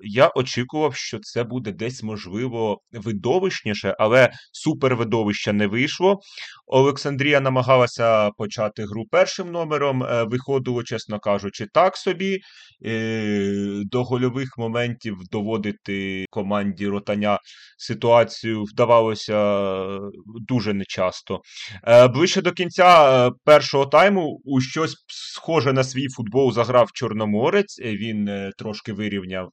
[0.00, 6.18] я очікував, що це буде десь можливо видовищніше, але супервидовища не вийшло.
[6.66, 10.04] Олександрія намагалася почати гру першим номером.
[10.26, 12.40] Виходило, чесно кажучи, так собі.
[12.86, 13.82] Е,
[14.30, 17.38] До моментів доводити команді ротаня
[17.78, 20.00] ситуацію вдавалося е,
[20.48, 21.40] дуже нечасто.
[21.88, 27.80] Е, Ближче до кінця е, першого тайму у щось схоже на свій футбол заграв Чорноморець.
[27.80, 29.48] Він трошки вирівняв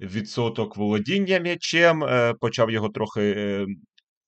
[0.00, 2.04] відсоток володіння м'ячем,
[2.40, 3.66] почав його трохи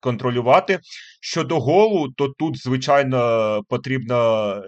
[0.05, 0.79] контролювати.
[1.21, 4.17] Щодо голу, то тут, звичайно, потрібно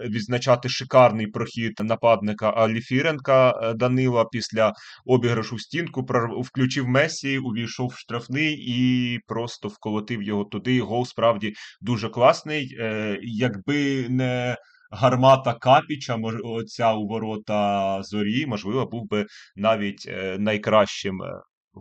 [0.09, 4.73] відзначати шикарний прохід нападника Аліфіренка е, Данила після
[5.05, 6.05] обіграшу в стінку.
[6.41, 10.81] Включив Месі, увійшов в штрафний і просто вколотив його туди.
[10.81, 12.77] Гол справді дуже класний.
[12.79, 14.57] Е, Якби не
[14.91, 19.25] гармата Капіча, оця у ворота зорі, можливо, був би
[19.55, 21.21] навіть е, найкращим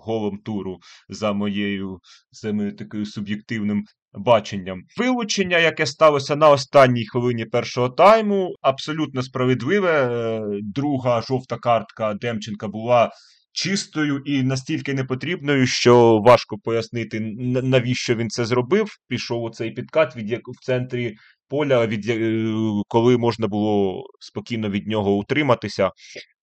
[0.03, 0.79] голом туру
[1.09, 1.99] за моєю
[2.31, 3.85] за моєю такою суб'єктивним
[4.17, 4.83] баченням.
[4.99, 9.93] Вилучення, яке сталося на останній хвилині першого тайму, абсолютно справедливе.
[9.93, 13.11] Е, Друга жовта картка Демченка була.
[13.53, 17.21] Чистою і настільки непотрібною, що важко пояснити,
[17.63, 18.89] навіщо він це зробив.
[19.09, 21.15] Пішов у цей підкат, від як в центрі
[21.49, 22.45] поля, від е,
[22.89, 25.91] коли можна було спокійно від нього утриматися.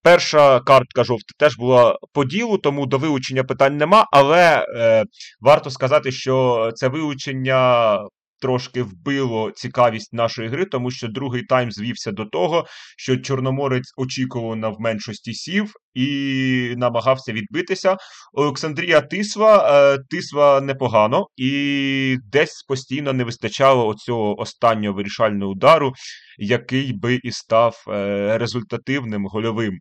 [0.02, 5.04] Перша картка жовта теж була по ділу, тому до вилучення питань нема, але е,
[5.40, 7.98] варто сказати, що це вилучення
[8.40, 14.72] трошки вбило цікавість нашої гри, тому що другий тайм звівся до того, що Чорноморець очікувано
[14.72, 17.96] в меншості сів і намагався відбитися.
[18.32, 25.92] Олександрія Тисва, е, Тисва непогано, і десь постійно не вистачало оцього останнього вирішального удару,
[26.38, 29.78] який би і став е, результативним гольовим.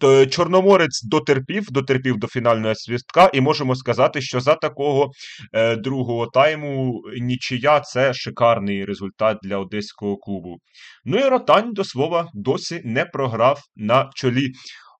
[0.00, 5.10] То Чорноморець дотерпів, дотерпів до фінального свістка, і можемо сказати, що за такого
[5.52, 10.56] е, другого тайму нічия це шикарний результат для одеського клубу.
[11.04, 14.52] Ну і Ротань, до слова, досі не програв на чолі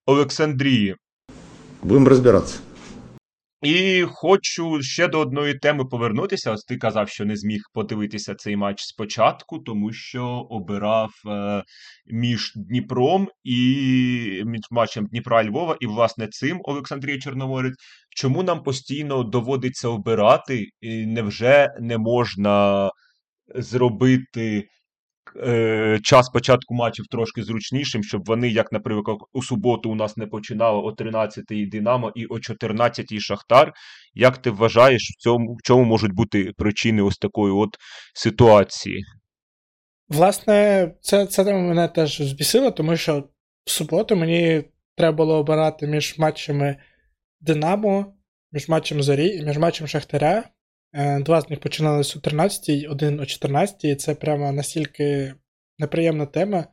[0.09, 0.97] Олександрії.
[1.83, 2.59] Будем разбираться.
[3.63, 6.53] І хочу ще до одної теми повернутися.
[6.53, 11.63] Ось ти казав, що не зміг подивитися цей матч спочатку, тому що обирав е,
[12.07, 17.77] між Дніпром і між матчем Дніпра і Львова, і власне цим Олександрія Чорноморець.
[18.17, 20.65] Чому нам постійно доводиться обирати?
[20.81, 22.91] І невже не можна
[23.55, 24.69] зробити
[25.37, 30.27] е, час початку матчів трошки зручнішим, щоб вони, як, наприклад, у суботу у нас не
[30.27, 33.73] починало о 13-й Динамо і о 14-й Шахтар.
[34.15, 37.77] Як ти вважаєш, в цьому в чому можуть бути причини ось такої от
[38.15, 39.05] ситуації?
[40.09, 43.25] Власне, це, це мене теж збісила, тому що
[43.65, 44.65] в суботу мені
[44.97, 46.77] треба було обирати між матчами
[47.41, 48.15] Динамо,
[48.53, 50.45] між матчем Зорі і між матчем Шахтаря.
[50.93, 55.35] Е, Два з них починалися о 13-й, один о 14-й, і це прямо настільки
[55.79, 56.67] неприємна тема.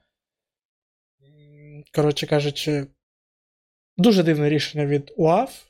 [1.94, 2.88] Коротше кажучи,
[3.98, 5.64] дуже дивне рішення від УАФ.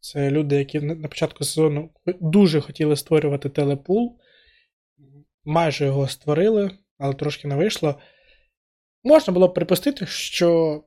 [0.00, 1.90] Це люди, які на початку сезону
[2.20, 4.18] дуже хотіли створювати телепул.
[5.44, 8.00] Майже його створили, але трошки не вийшло.
[9.04, 10.82] Можна було б припустити, що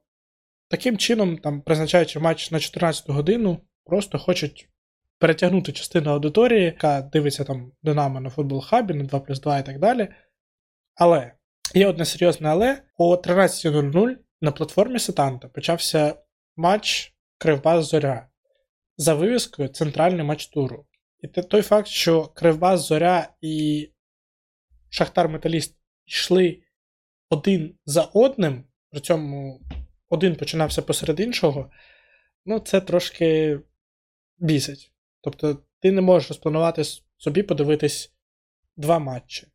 [0.68, 4.70] таким чином, там, призначаючи матч на 14 годину, просто хочуть
[5.20, 9.66] перетягнути частину аудиторії, яка дивиться там Динамо на футбол хабі, на 2 плюс 2 і
[9.66, 10.08] так далі.
[10.96, 11.32] Але
[11.74, 12.82] є одне серйозне але.
[12.98, 16.16] О 13.00 на платформі Сетанта почався
[16.56, 18.28] матч Кривбас Зоря.
[18.98, 20.86] за вивіскою центральний матч туру.
[21.20, 23.90] І той факт, що Кривбас, Зоря і
[24.90, 26.62] Шахтар Металіст йшли
[27.30, 29.62] один за одним, при цьому
[30.10, 31.72] один починався посеред іншого,
[32.46, 33.60] ну це трошки
[34.38, 34.95] бісить.
[35.26, 36.84] Тобто ти не можеш розпланувати
[37.18, 38.14] собі подивитись
[38.78, 39.48] два матчі.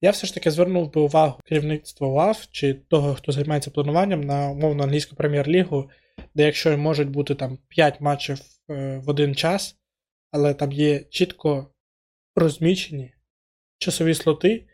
[0.00, 4.50] Я все ж таки звернув би увагу керівництва УАФ чи того, хто займається плануванням на
[4.50, 5.90] умовно англійську прем'єр-лігу,
[6.34, 8.40] де якщо можуть бути там 5 матчів
[8.70, 9.76] е, в один час,
[10.30, 11.74] але там є чітко
[12.36, 13.14] розмічені
[13.78, 14.66] часові слоти,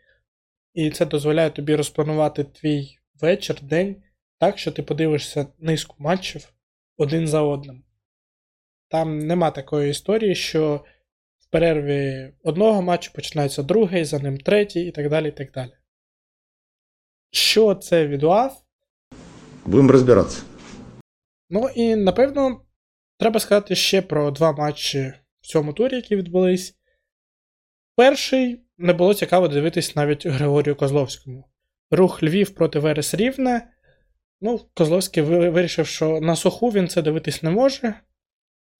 [0.73, 4.03] і це дозволяє тобі розпланувати твій вечір, день
[4.39, 6.53] так, що ти подивишся низку матчів
[6.97, 7.83] один за одним.
[8.91, 10.85] Там нема такої історії, що
[11.39, 15.27] в перерві одного матчу починається другий, за ним третій і так далі.
[15.27, 15.71] і так далі.
[17.31, 18.57] Що це від УАФ?
[19.65, 20.41] Будем разбираться.
[21.49, 22.61] Ну і напевно
[23.19, 26.75] треба сказати ще про два матчі в цьому турі, які відбулись.
[27.95, 31.45] Перший не було цікаво дивитись навіть Григорію Козловському.
[31.91, 33.73] Рух Львів проти Верес Рівне.
[34.41, 37.93] Ну, Козловський вирішив, що на суху він це дивитись не може.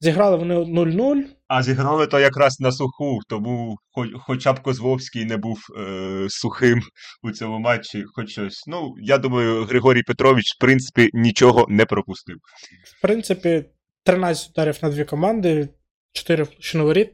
[0.02, 1.24] Зіграли вони 0-0.
[1.48, 6.82] А зіграли то якраз на суху, тому хоч, хоча б Козловський не був е, сухим
[7.24, 8.64] у цьому матчі, хоч щось.
[8.68, 12.36] Ну, я думаю, Григорій Петрович, в принципі, нічого не пропустив.
[12.98, 13.66] В принципі,
[14.06, 15.70] 13 ударів на дві команди,
[16.14, 17.14] 4 в воріт.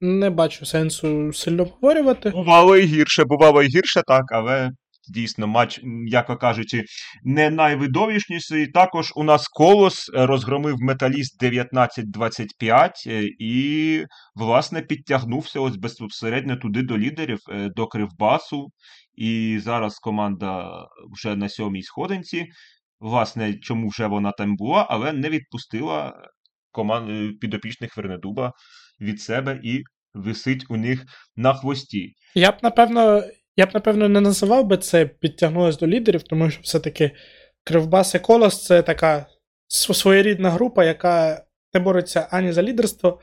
[0.00, 2.30] Не бачу сенсу сильно обговорювати.
[2.30, 4.70] Бувало і гірше, бувало і гірше, так, але
[5.08, 6.84] дійсно матч, м'яко кажучи,
[7.24, 8.66] не найвидовішніший.
[8.66, 14.04] Також у нас колос е, розгромив металіст 19-25 е, і,
[14.34, 18.68] власне, підтягнувся ось безпосередньо туди до лідерів, е, до Кривбасу.
[19.14, 20.70] І зараз команда
[21.12, 22.46] вже на сьомій сходинці.
[23.00, 26.12] Власне, чому вже вона там була, але не відпустила
[26.70, 28.52] команд підопічних Вернедуба
[29.00, 29.82] від себе і
[30.14, 31.04] висить у них
[31.36, 32.12] на хвості.
[32.34, 33.22] Я б, напевно,
[33.58, 37.10] я б, напевно, не називав би це підтягнулось до лідерів, тому що все-таки
[37.64, 39.26] Кривбас і Колос це така
[39.68, 41.44] своєрідна група, яка
[41.74, 43.20] не бореться ані за лідерство,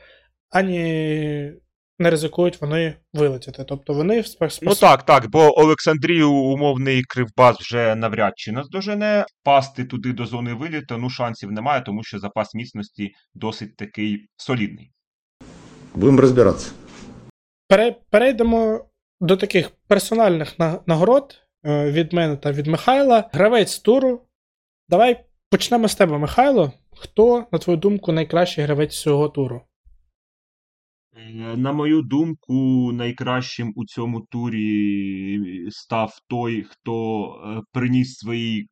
[0.50, 0.82] ані
[1.98, 3.64] не ризикують вони вилетіти.
[3.64, 4.62] Тобто вони спос...
[4.62, 9.26] Ну так, так, бо Олександрію умовний Кривбас вже навряд чи наздожене.
[9.44, 14.90] Пасти туди до зони виліту, ну шансів немає, тому що запас міцності досить такий солідний.
[15.94, 16.70] Будемо розбиратися.
[18.10, 18.84] Перейдемо
[19.20, 23.30] до таких персональних нагород е, від мене та від Михайла.
[23.32, 24.20] Гравець туру.
[24.88, 26.72] Давай почнемо з тебе, Михайло.
[26.92, 29.62] Хто, на твою думку, найкращий гравець цього туру?
[31.16, 32.54] Е, на мою думку,
[32.92, 38.68] найкращим у цьому турі став той, хто е, приніс своїй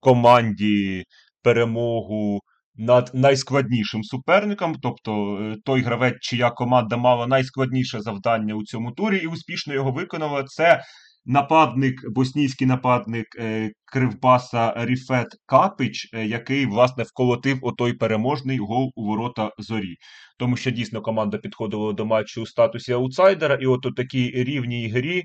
[0.00, 1.04] команді
[1.42, 2.40] перемогу
[2.78, 9.16] над найскладнішим суперником, тобто е, той гравець, чия команда мала найскладніше завдання у цьому турі,
[9.16, 10.44] і успішно його виконала.
[10.44, 10.82] Це
[11.26, 19.06] нападник, боснійський нападник е, Кривбаса Ріфет Капич, е, який, власне, вколотив отой переможний гол у
[19.06, 19.96] ворота зорі.
[20.38, 24.88] Тому що дійсно команда підходила до матчу у статусі аутсайдера, і от у такій рівній
[24.88, 25.22] грі.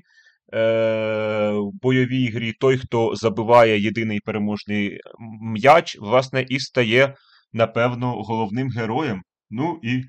[0.52, 4.98] В бойовій грі той, хто забиває єдиний переможний
[5.40, 7.14] м'яч, власне, і стає
[7.52, 9.22] напевно, головним героєм.
[9.50, 10.02] Ну і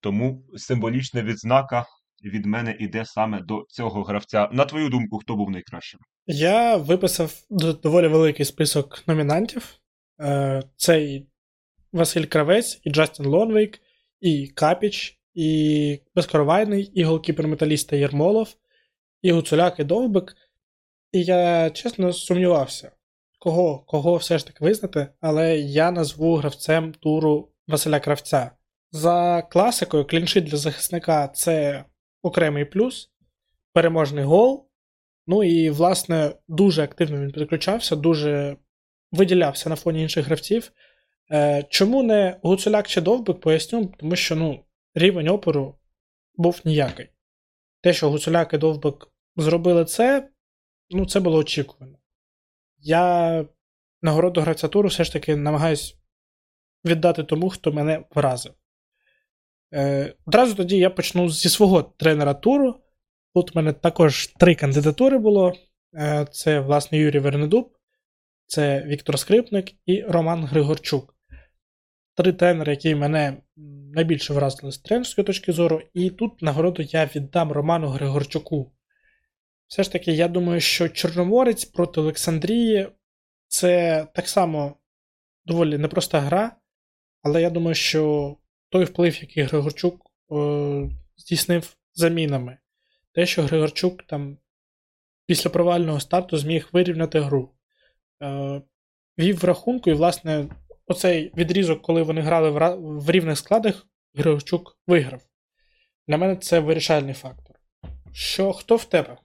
[0.00, 1.86] тому символічна відзнака
[2.24, 4.48] від мене іде саме до цього гравця.
[4.52, 6.00] На твою думку, хто був найкращим?
[6.26, 7.32] Я виписав
[7.82, 9.74] доволі великий список номінантів.
[10.20, 11.26] Е, це і
[11.92, 13.80] Василь Кравець, і Джастін Лонвейк,
[14.20, 18.54] і Капіч, і Безкоровайний, і голкіпер металіста Єрмолов,
[19.22, 20.36] і Гуцуляк, і Довбик.
[21.12, 22.92] І я чесно сумнівався,
[23.42, 28.50] кого кого все ж таки визнати, але я назву гравцем туру Василя Кравця.
[28.92, 31.84] За класикою, кліншит для захисника це
[32.22, 33.10] окремий плюс,
[33.72, 34.68] переможний гол.
[35.26, 38.56] Ну і, власне, дуже активно він підключався, дуже
[39.12, 40.72] виділявся на фоні інших гравців.
[41.32, 44.64] Е, Чому не Гуцуляк чи Довбик, поясню, тому що ну,
[44.94, 45.78] рівень опору
[46.34, 47.08] був ніякий.
[47.80, 50.28] Те, що Гуцуляк і Довбик зробили це,
[50.90, 52.01] ну, це було очікувано
[52.82, 53.44] я
[54.02, 55.96] нагороду гравця туру все ж таки намагаюсь
[56.84, 58.52] віддати тому, хто мене вразив.
[59.74, 62.74] Е, Одразу тоді я почну зі свого тренера туру.
[63.34, 65.54] Тут в мене також три кандидатури було:
[65.94, 67.76] Е, це, власне, Юрій Вернедуб,
[68.46, 71.16] це Віктор Скрипник і Роман Григорчук.
[72.14, 73.42] Три тренери, які мене
[73.94, 78.72] найбільше вразили з тренерської точки зору, і тут нагороду я віддам Роману Григорчуку.
[79.72, 82.88] Все ж таки, я думаю, що Чорноморець проти Олександрії
[83.48, 84.76] це так само
[85.44, 86.56] доволі непроста гра,
[87.22, 88.36] але я думаю, що
[88.68, 92.58] той вплив, який Григорчук о, здійснив замінами.
[93.12, 94.38] Те, що Григорчук там
[95.26, 97.54] після провального старту зміг вирівняти гру.
[98.22, 98.62] Е,
[99.18, 100.48] Вів в рахунку, і, власне,
[100.86, 105.22] оцей відрізок, коли вони грали в, в рівних складах, Григорчук виграв.
[106.08, 107.56] Для мене це вирішальний фактор.
[108.12, 109.16] Що хто в тебе?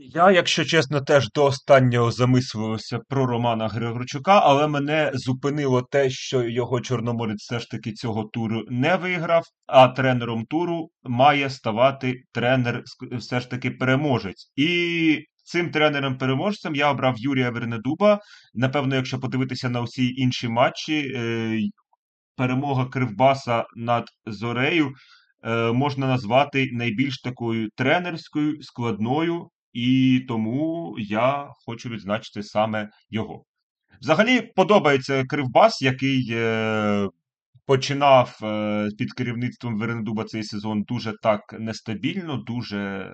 [0.00, 6.42] Я, якщо чесно, теж до останнього замислювався про Романа Григорчука, але мене зупинило те, що
[6.42, 12.82] його Чорноморець все ж таки цього туру не виграв, а тренером туру має ставати тренер,
[13.12, 14.52] все ж таки переможець.
[14.56, 18.20] І цим тренером-переможцем я обрав Юрія Вернедуба.
[18.54, 21.58] Напевно, якщо подивитися на усі інші матчі, е,
[22.36, 24.92] перемога Кривбаса над Зорею
[25.44, 33.44] е, можна назвати найбільш такою тренерською, складною, і тому я хочу відзначити саме його.
[34.00, 37.08] Взагалі подобається Кривбас, який е,
[37.66, 43.12] починав е, під керівництвом Вернедуба цей сезон дуже так нестабільно, дуже.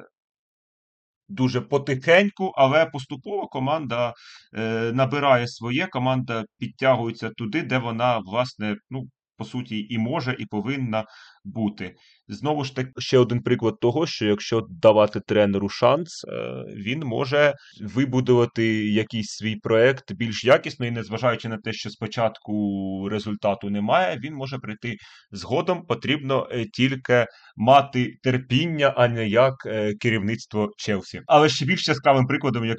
[1.28, 4.12] Дуже потихеньку, але поступово команда
[4.56, 9.04] е, набирає своє, команда підтягується туди, де вона, власне, ну,
[9.36, 11.04] по суті, і може, і повинна
[11.44, 11.94] бути.
[12.28, 17.54] Знову ж таки, ще один приклад того, що якщо давати тренеру шанс, е, він може
[17.80, 24.34] вибудувати якийсь свій проект більш якісно, і незважаючи на те, що спочатку результату немає, він
[24.34, 24.96] може прийти
[25.30, 25.86] згодом.
[25.86, 27.26] Потрібно е, тільки
[27.56, 31.20] мати терпіння, а не як е, керівництво Челсі.
[31.26, 32.78] Але ще більш яскравим прикладом як,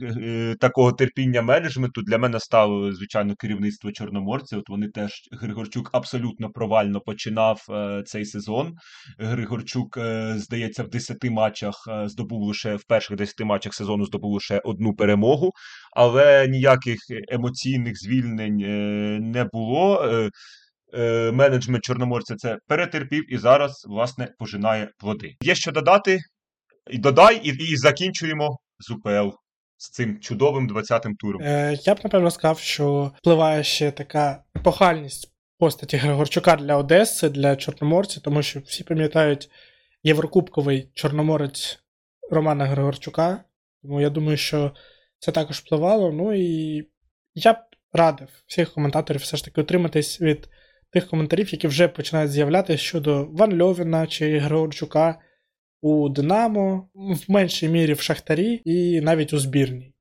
[0.60, 4.58] такого терпіння менеджменту для мене стало, звичайно, керівництво Чорноморця.
[4.58, 5.12] От вони теж
[5.42, 7.66] Григорчук абсолютно провально починав
[8.06, 8.55] цей сезон.
[9.20, 14.34] Григорчук, е, здається, в 10 матчах е, здобув лише в перших 10 матчах сезону здобув
[14.34, 15.52] лише одну перемогу,
[15.96, 16.98] але ніяких
[17.32, 18.70] емоційних звільнень е,
[19.22, 20.12] не було.
[21.34, 25.36] Менеджмент Чорноморця це перетерпів і зараз, власне, пожинає плоди.
[25.42, 26.20] Є що додати?
[26.92, 29.30] І додай, і, і закінчуємо з УПЛ
[29.78, 31.42] з цим чудовим 20-м туром.
[31.42, 37.56] Е, я б напевно сказав, що впливає ще така епохальність постаті Григорчука для Одеси, для
[37.56, 39.50] Чорноморця, тому що всі пам'ятають
[40.04, 41.80] Єврокубковий Чорноморець
[42.32, 43.44] Романа Григорчука.
[43.82, 44.72] Тому я думаю, що
[45.20, 46.12] це також впливало.
[46.12, 46.84] Ну і
[47.34, 47.58] я б
[47.94, 50.50] радив всіх коментаторів все ж таки утриматись від
[50.92, 55.20] тих коментарів, які вже починають з'являтися щодо Ван Льовіна чи Григорчука
[55.82, 59.94] у Динамо, в меншій мірі в Шахтарі і навіть у збірній.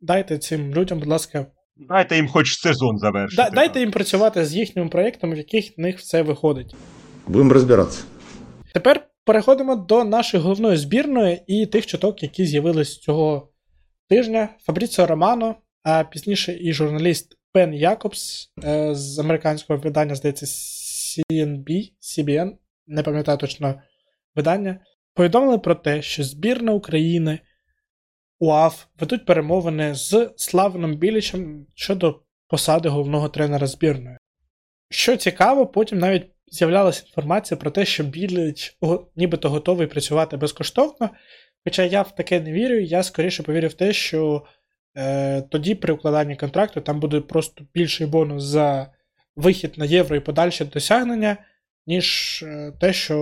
[0.00, 1.46] Дайте цим людям, будь ласка,
[1.88, 3.42] Дайте їм хоч сезон завершити.
[3.42, 6.74] Да, дайте їм працювати з їхніми проєктами, в яких в них все виходить.
[7.26, 8.04] Будем разбираться.
[8.74, 13.48] Тепер переходимо до нашої головної збірної і тих чуток, які з'явились цього
[14.08, 14.48] тижня.
[14.66, 22.50] Фабріціо Романо, а пізніше і журналіст Бен Якобс е, з американського видання, здається, CNB, CBN,
[22.86, 23.82] не пам'ятаю точно
[24.36, 24.80] видання,
[25.14, 27.38] повідомили про те, що збірна України
[28.40, 34.16] УАФ ведуть перемовини з Славеном Білічем щодо посади головного тренера збірної.
[34.90, 38.78] Що цікаво, потім навіть з'являлася інформація про те, що Біліч
[39.16, 41.10] нібито готовий працювати безкоштовно.
[41.64, 44.44] Хоча я в таке не вірю, я скоріше повірю в те, що
[44.96, 48.92] е, тоді при укладанні контракту там буде просто більший бонус за
[49.36, 51.36] вихід на євро і подальші досягнення,
[51.86, 53.18] ніж е, те, що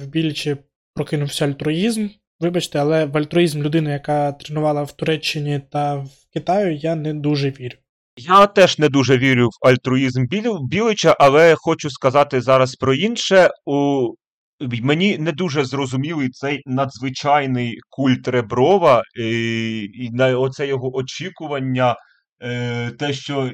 [0.00, 0.56] в Білічі
[0.94, 2.08] прокинувся альтруїзм.
[2.40, 7.50] Вибачте, але в альтруїзм людини, яка тренувала в Туреччині та в Китаю, я не дуже
[7.50, 7.76] вірю.
[8.16, 10.26] Я теж не дуже вірю в альтруїзм
[10.70, 13.50] Білича, але хочу сказати зараз про інше.
[13.66, 14.08] У...
[14.82, 21.96] Мені не дуже зрозумілий цей надзвичайний культ Реброва і, і на оце його очікування,
[22.98, 23.50] те, що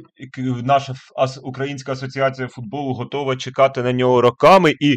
[0.62, 0.95] наша
[1.43, 4.97] Українська асоціація футболу готова чекати на нього роками, і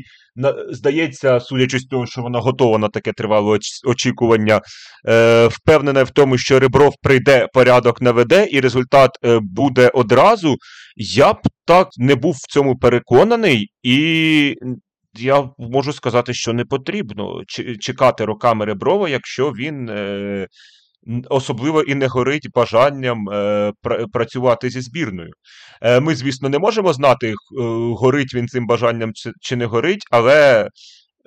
[0.71, 4.61] здається, судячи з того, що вона готова на таке тривале очікування,
[5.07, 10.55] е, впевнена в тому, що Ребров прийде, порядок наведе, і результат е, буде одразу.
[10.95, 14.55] Я б так не був в цьому переконаний, і
[15.17, 17.41] я можу сказати, що не потрібно
[17.79, 19.89] чекати роками Реброва, якщо він.
[19.89, 20.47] Е,
[21.29, 25.31] Особливо і не горить бажанням е, пра- працювати зі збірною.
[25.81, 27.33] Е, ми, звісно, не можемо знати, е,
[27.97, 30.69] горить він цим бажанням чи, чи не горить, але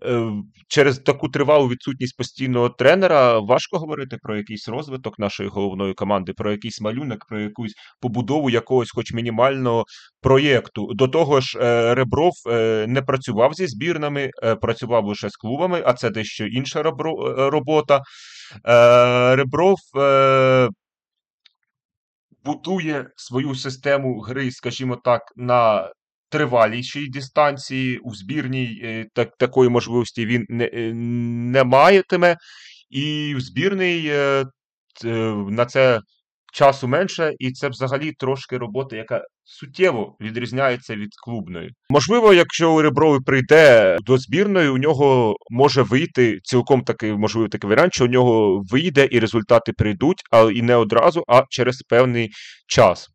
[0.07, 0.31] е,
[0.69, 6.51] через таку тривалу відсутність постійного тренера важко говорити про якийсь розвиток нашої головної команди, про
[6.53, 9.85] якийсь малюнок, про якусь побудову якогось, хоч мінімального
[10.21, 10.89] проєкту.
[10.95, 15.83] До того ж, е, Ребров е, не працював зі збірнами, е, працював лише з клубами,
[15.87, 18.01] а це дещо інша робро- е, робота.
[18.67, 20.69] Е, Ребров е,
[22.45, 25.93] будує свою систему гри, скажімо так, на
[26.29, 32.37] тривалішій дистанції, у збірній е, так, такої можливості він не, е, не маятиме,
[32.91, 34.45] і в збірний е,
[35.49, 36.01] на це
[36.53, 41.71] часу менше, і це взагалі трошки робота, яка суттєво відрізняється від клубної.
[41.91, 47.95] Можливо, якщо Ребровий прийде до збірної, у нього може вийти цілком такий можливий такий варіант,
[47.95, 52.31] що у нього вийде і результати прийдуть, але і не одразу, а через певний
[52.67, 53.09] час.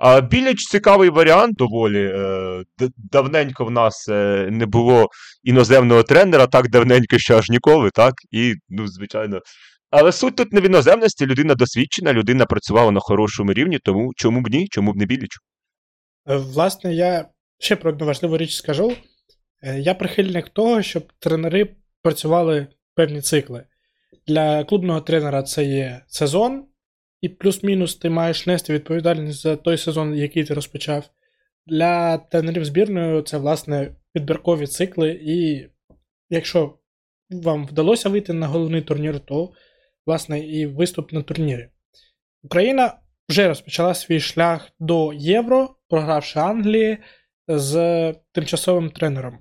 [0.00, 2.12] А Біліч цікавий варіант доволі.
[2.14, 2.64] Е,
[2.96, 5.08] давненько в нас е, не було
[5.44, 8.14] іноземного тренера, так давненько, що аж ніколи, так?
[8.30, 9.40] І, ну, звичайно.
[9.90, 14.40] Але суть тут не в іноземності, людина досвідчена, людина працювала на хорошому рівні, тому чому
[14.40, 15.30] б ні, чому б не Біліч?
[16.28, 17.28] Е, Власне, я
[17.58, 18.92] ще про одну важливу річ скажу.
[19.62, 23.64] Е, Я прихильник того, щоб тренери працювали певні цикли.
[24.26, 26.64] Для клубного тренера це є сезон,
[27.20, 31.10] і плюс-мінус ти маєш нести відповідальність за той сезон, який ти розпочав.
[31.66, 35.68] Для тренерів збірної це, власне, відбіркові цикли, і
[36.30, 36.78] якщо
[37.30, 39.52] вам вдалося вийти на головний турнір, то,
[40.08, 41.68] власне, і виступ на турнірі.
[42.42, 42.98] Україна
[43.28, 46.98] вже розпочала свій шлях до Євро, програвши Англії
[47.48, 49.38] з тимчасовим тренером.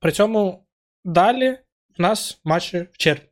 [0.00, 0.66] При цьому
[1.04, 1.58] далі
[1.98, 3.28] в нас матчі в червні.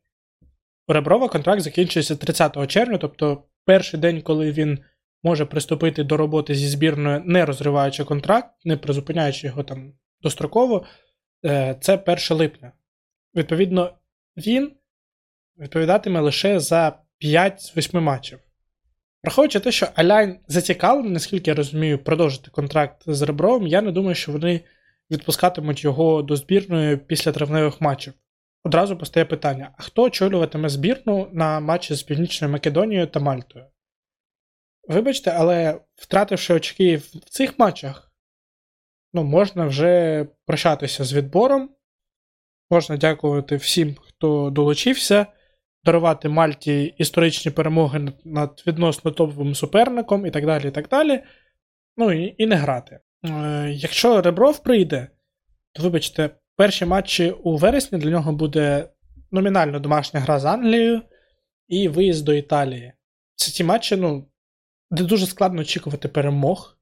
[0.89, 4.79] У Реброва контракт закінчується 30 червня, тобто перший день, коли він
[5.23, 10.87] може приступити до роботи зі збірною, не розриваючи контракт, не призупиняючи його там достроково,
[11.45, 12.73] е, це 1 липня.
[13.35, 13.99] Відповідно,
[14.37, 14.73] він
[15.59, 18.39] відповідатиме лише за 5 з 8 матчів.
[19.23, 24.15] Враховуючи те, що Аляйн зацікавлений, наскільки я розумію, продовжити контракт з Ребровим, я не думаю,
[24.15, 24.61] що вони
[25.11, 28.13] відпускатимуть його до збірної після травневих матчів.
[28.65, 33.67] Одразу постає питання: а хто очолюватиме збірну на матчі з Північною Македонією та Мальтою?
[34.89, 38.13] Вибачте, але втративши очки в цих матчах,
[39.13, 41.71] ну, можна вже прощатися з відбором.
[42.71, 45.27] Можна дякувати всім, хто долучився,
[45.85, 50.69] дарувати Мальті історичні перемоги над- відносно топовим суперником і так далі.
[50.69, 51.23] і так далі.
[51.97, 53.01] Ну і, і не грати.
[53.25, 55.09] Е, якщо Ребров прийде,
[55.73, 58.89] то вибачте, перші матчі у вересні для нього буде
[59.31, 61.03] номінально домашня гра з Англією
[61.69, 62.93] і виїзд до Італії.
[63.35, 64.29] Це ті матчі, ну,
[64.91, 66.79] де дуже складно очікувати перемог,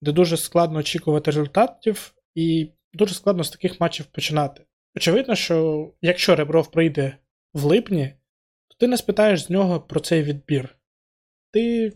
[0.00, 4.64] де дуже складно очікувати результатів, і дуже складно з таких матчів починати.
[4.96, 7.16] Очевидно, що якщо Ребров прийде
[7.52, 8.14] в липні,
[8.74, 10.78] то ти не спитаєш з нього про цей відбір.
[11.50, 11.92] Ти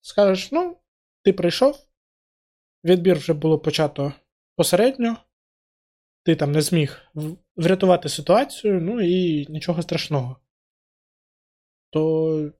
[0.00, 0.76] скажеш: ну,
[1.22, 1.86] ти прийшов,
[2.84, 4.12] відбір вже було почато
[4.56, 5.16] посередньо,
[6.22, 7.00] ти там не зміг
[7.56, 10.36] врятувати ситуацію, ну і нічого страшного.
[11.90, 12.52] То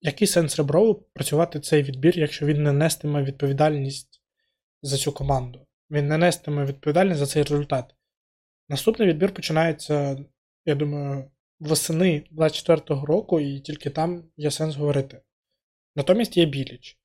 [0.00, 4.22] який сенс Реброву працювати цей відбір, якщо він не нестиме відповідальність
[4.82, 5.66] за цю команду?
[5.90, 7.94] Він не нестиме відповідальність за цей результат.
[8.68, 10.24] Наступний відбір починається,
[10.64, 11.30] я думаю,
[11.60, 15.22] восени 24-го року, і тільки там є сенс говорити.
[15.96, 16.98] Натомість є Біліч.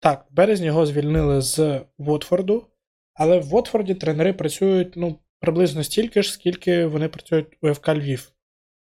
[0.00, 2.70] Так, в березні його звільнили з Вотфорду,
[3.14, 8.32] але в Вотфорді тренери працюють ну, приблизно стільки ж, скільки вони працюють у ФК Львів.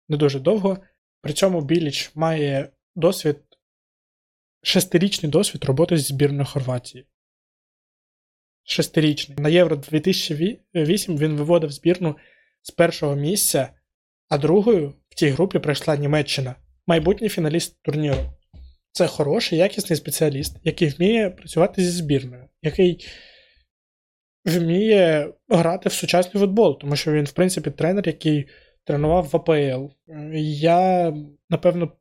[0.10, 0.78] Не дуже довго.
[1.22, 3.38] При цьому Біліч має досвід,
[4.64, 7.08] шестирічний досвід роботи зі збірною Хорватії.
[8.64, 9.38] Шестирічний.
[9.38, 12.18] На Євро 2008 він виводив збірну
[12.62, 13.74] з першого місця,
[14.32, 16.56] а другою в тій групі прийшла Німеччина,
[16.88, 18.18] майбутній фіналіст турніру.
[18.92, 23.08] Це хороший, якісний спеціаліст, який вміє працювати зі збірною, який
[24.46, 28.48] вміє грати в сучасний футбол, тому що він, в принципі, тренер, який
[28.84, 29.94] тренував в АПЛ.
[30.44, 31.14] Я,
[31.50, 31.92] напевно,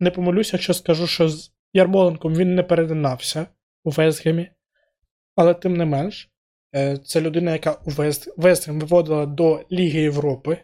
[0.00, 3.46] не помилюся, якщо скажу, що з Ярмоленком він не перетинався
[3.84, 4.50] у Вестгемі,
[5.36, 6.30] але тим не менш,
[6.74, 8.28] е, це людина, яка у Вест...
[8.36, 10.58] Вестгем виводила до Ліги Європи,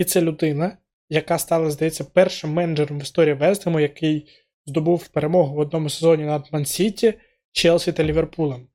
[0.00, 0.76] і це людина,
[1.08, 4.28] яка стала, здається, першим менеджером в історії Вестгему, який
[4.66, 7.14] здобув перемогу в одному сезоні над Ман-Сіті,
[7.52, 8.68] Челсі та Ліверпулем.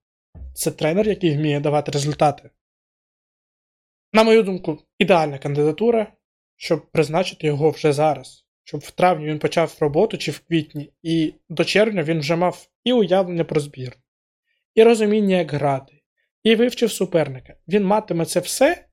[0.53, 2.49] Це тренер, який вміє давати результати.
[4.13, 6.13] На мою думку, ідеальна кандидатура,
[6.55, 8.45] щоб призначити його вже зараз.
[8.63, 12.67] Щоб в травні він почав роботу чи в квітні, і до червня він вже мав
[12.83, 13.97] і уявлення про збір,
[14.75, 16.01] і розуміння, як грати,
[16.43, 17.55] і вивчив суперника.
[17.67, 18.85] Він матиме це все,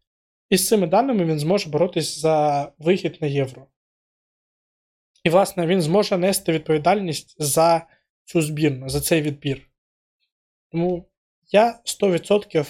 [0.53, 3.67] і з цими даними він зможе боротись за вихід на євро.
[5.25, 7.87] І, власне, він зможе нести відповідальність за
[8.25, 9.71] цю збірну, за цей відбір.
[10.73, 11.09] Тому
[11.53, 12.67] я 100%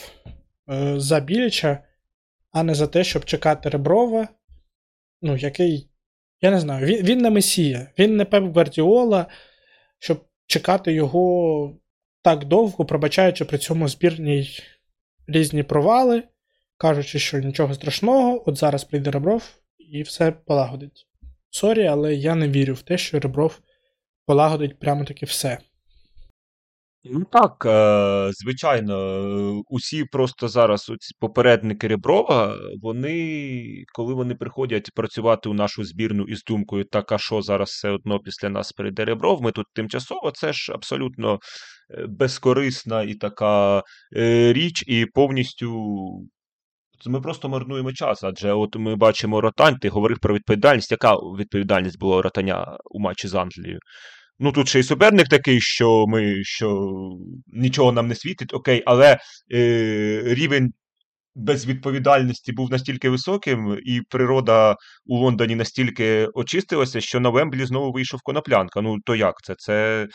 [0.71, 1.85] е, за Біліча,
[2.51, 4.29] а не за те, щоб чекати Реброва,
[5.23, 5.91] ну, який,
[6.41, 9.27] я не знаю, він, він не Месія, він не Пеп Гвардіола,
[9.99, 11.77] щоб чекати його
[12.23, 14.49] так довго, пробачаючи при цьому збірній
[15.27, 16.23] різні провали,
[16.83, 19.43] кажучи, що нічого страшного, от зараз прийде Ребров
[19.79, 21.07] і все полагодить.
[21.51, 23.59] Сорі, але я не вірю в те, що Ребров
[24.27, 25.59] полагодить прямо таки все.
[27.05, 35.49] Ну так, е, звичайно, усі просто зараз оці попередники Реброва, вони, коли вони приходять працювати
[35.49, 39.43] у нашу збірну із думкою, так а що зараз все одно після нас прийде Ребров,
[39.43, 41.39] ми тут тимчасово, це ж абсолютно
[41.91, 43.83] е, безкорисна і така
[44.17, 45.99] е, річ, і повністю
[47.07, 48.25] ми просто марнуємо час.
[48.25, 50.91] Адже от ми бачимо ротань, ти говорив про відповідальність.
[50.91, 53.79] Яка відповідальність була у ротаня у матчі з Англією?
[54.39, 56.91] Ну тут ще й суперник такий, що ми що
[57.47, 59.19] нічого нам не світить, окей, але
[59.55, 60.73] е, рівень
[61.35, 64.77] безвідповідальності був настільки високим, і природа
[65.07, 68.81] у Лондоні настільки очистилася, що на Вемблі знову вийшов коноплянка.
[68.81, 69.55] Ну то як це?
[69.59, 70.07] Це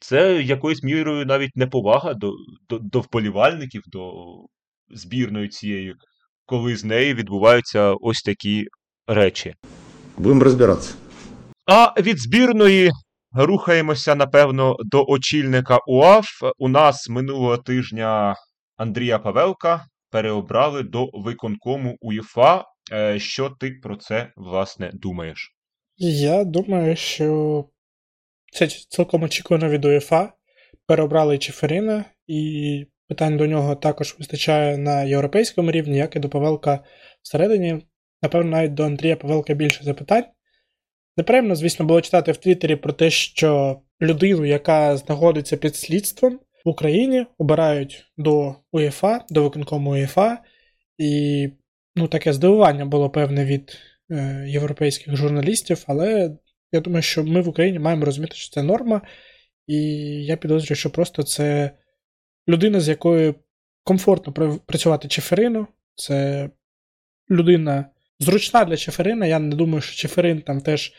[0.00, 2.32] це якоюсь мірою навіть неповага до,
[2.68, 4.12] до, до вболівальників, до
[4.90, 5.94] збірної цієї,
[6.46, 8.64] коли з неї відбуваються ось такі
[9.06, 9.54] речі.
[10.18, 10.94] Будем разбираться.
[11.66, 12.90] А від збірної
[13.32, 16.26] рухаємося, напевно, до очільника УАФ.
[16.58, 18.34] У нас минулого тижня
[18.76, 22.64] Андрія Павелка переобрали до виконкому УЄФА.
[22.92, 25.52] Е, Що ти про це, власне, думаєш?
[25.98, 27.64] Я думаю, що
[28.52, 30.32] це цілком очікувано від УЄФА.
[30.86, 36.80] Переобрали Чеферіна, і питань до нього також вистачає на європейському рівні, як і до Павелка
[37.22, 37.86] всередині.
[38.22, 40.24] Напевно, навіть до Андрія Павелка більше запитань.
[41.16, 46.68] Неприємно, звісно, було читати в Твіттері про те, що людину, яка знаходиться під слідством в
[46.68, 50.38] Україні, обирають до УЄФА, до виконкому УЄФА,
[50.98, 51.48] і
[51.96, 53.78] ну, таке здивування було певне від
[54.10, 56.36] е, європейських журналістів, але
[56.72, 59.02] я думаю, що ми в Україні маємо розуміти, що це норма,
[59.66, 59.76] і
[60.24, 61.70] я підозрюю, що просто це
[62.48, 63.34] людина, з якою
[63.84, 66.50] комфортно працювати Чеферину, це
[67.30, 69.26] людина зручна для Чеферина.
[69.26, 70.92] Я не думаю, що Чеферин там теж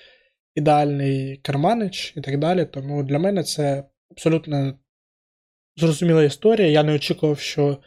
[0.55, 2.65] ідеальний керманич і так далі.
[2.65, 4.79] Тому для мене це абсолютно
[5.75, 6.67] зрозуміла історія.
[6.67, 7.77] Я не очікував, що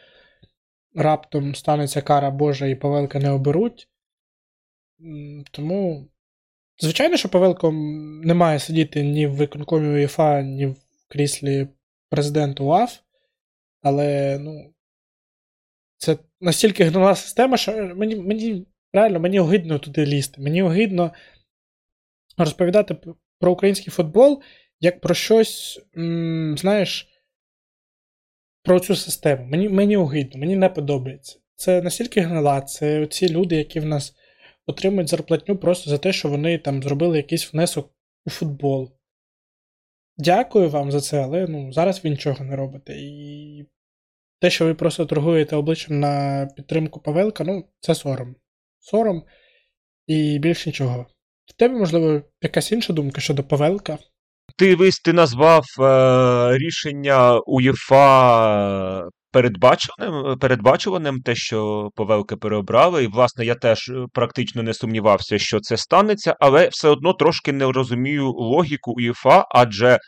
[0.95, 3.89] раптом станеться кара Божа і Павелка не оберуть.
[5.51, 6.09] Тому,
[6.79, 7.73] звичайно, що Павелко
[8.25, 10.77] не має сидіти ні в виконкомі УЄФА, ні в
[11.09, 11.69] кріслі
[12.09, 12.99] президента УАФ.
[13.83, 14.75] Але, ну,
[15.97, 20.41] це настільки гнила система, що мені мені реально мені огидно туди лізти.
[20.41, 21.13] Мені огидно
[22.39, 22.97] розповідати
[23.39, 24.43] про український футбол
[24.81, 25.81] як про щось,
[26.57, 27.09] знаєш,
[28.63, 29.45] про цю систему.
[29.45, 31.39] Мені мені огидно, мені не подобається.
[31.55, 34.15] Це настільки гнила, це ці люди, які в нас
[34.67, 37.95] отримують зарплатню просто за те, що вони там зробили якийсь внесок
[38.27, 38.93] у футбол.
[40.21, 42.93] Дякую вам за це, але ну, зараз ви нічого не робите.
[42.97, 43.67] І
[44.41, 48.37] те, що ви просто торгуєте обличчям на підтримку Павелка, ну, це сором.
[48.79, 49.23] Сором
[50.07, 51.07] і більш нічого.
[51.47, 53.99] В тебе, можливо, якась інша думка щодо Павелка?
[54.57, 63.05] Ти ти назвав е, рішення УЄФА передбаченим, передбачуваним, те, що Павелка переобрали.
[63.05, 67.53] І, власне, я теж е, практично не сумнівався, що це станеться, але все одно трошки
[67.53, 69.99] не розумію логіку УЄФА, адже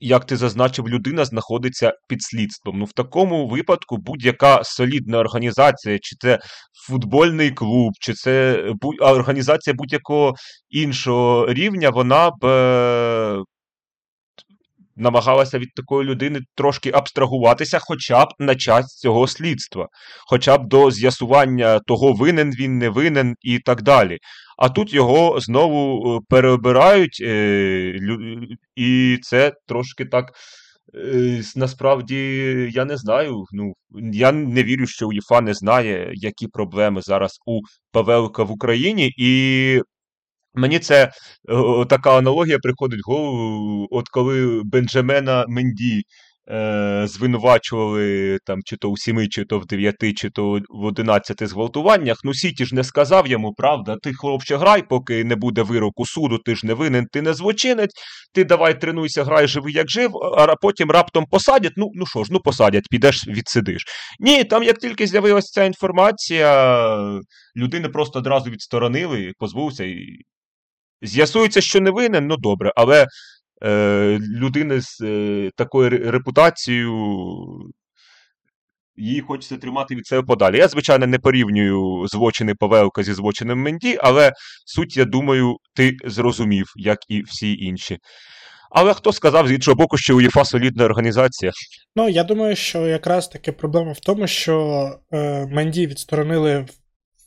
[0.00, 2.78] як ти зазначив, людина знаходиться під слідством.
[2.78, 6.38] Ну, в такому випадку будь-яка солідна організація, чи це
[6.86, 8.64] футбольний клуб, чи це
[9.00, 10.34] організація будь-якого
[10.70, 12.44] іншого рівня, вона б.
[14.96, 19.88] Намагалася від такої людини трошки абстрагуватися, хоча б на час цього слідства,
[20.26, 24.18] хоча б до з'ясування того, винен він, не винен і так далі
[24.62, 27.98] а тут його знову е, переобирають, е,
[28.76, 30.32] і це трошки так.
[30.94, 32.16] Е, насправді
[32.72, 33.44] я не знаю.
[33.52, 33.72] Ну
[34.12, 37.60] я не вірю, що УЄФА не знає, які проблеми зараз у
[37.92, 39.80] Павелка в Україні, і
[40.54, 41.10] мені це
[41.88, 43.88] така аналогія приходить в голову.
[43.90, 46.02] От коли Бенджамена Менді
[46.50, 51.46] е, звинувачували там чи то у сіми, чи то в дев'яти, чи то в одинадцяти
[51.46, 52.16] зґвалтуваннях.
[52.24, 56.38] Ну, Сіті ж не сказав йому, правда, ти, хлопче, грай, поки не буде вироку суду,
[56.38, 57.92] ти ж не винен, ти не злочинець,
[58.34, 61.72] ти давай тренуйся, грай, живи, як жив, а потім раптом посадять.
[61.76, 63.84] Ну ну що ж, ну посадять, підеш, відсидиш.
[64.20, 67.20] Ні, там як тільки з'явилася ця інформація,
[67.56, 70.06] людини просто одразу відсторонили, позбувся і.
[71.02, 73.06] З'ясується, що не винен, ну добре, але
[73.64, 76.92] е, людини з е, такою репутацією.
[78.96, 80.58] Її хочеться тримати від себе подалі.
[80.58, 84.32] Я, звичайно, не порівнюю злочини Павелка зі злочином Менді, але
[84.66, 87.98] суть, я думаю, ти зрозумів, як і всі інші.
[88.70, 91.52] Але хто сказав з іншого боку, що УЄФА солідна організація?
[91.96, 96.66] Ну, я думаю, що якраз таки проблема в тому, що е, Менді відсторонили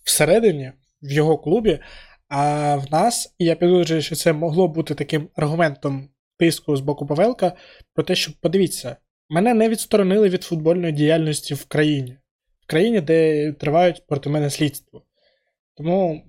[0.04, 0.72] всередині,
[1.02, 1.80] в його клубі,
[2.28, 7.06] а в нас, і я підозрюю, що це могло бути таким аргументом тиску з боку
[7.06, 7.54] Павелка,
[7.94, 8.98] про те, що подивіться,
[9.30, 12.18] мене не відсторонили від футбольної діяльності в країні,
[12.62, 15.04] в країні, де тривають проти мене слідство.
[15.78, 16.24] Тому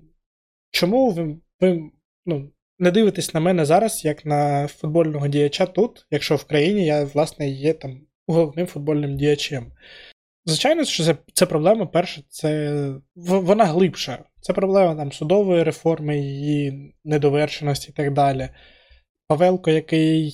[0.71, 1.81] чому ви, ви
[2.25, 7.03] ну, не дивитесь на мене зараз, як на футбольного діяча тут, якщо в країні я,
[7.03, 9.71] власне, є там головним футбольним діячем?
[10.45, 11.85] Звичайно, що це це проблема.
[11.85, 12.73] Перша, це
[13.15, 14.23] вона глибша.
[14.47, 18.49] Це проблема там судової реформи, її недовершеності і так далі.
[19.27, 20.33] Павелко, який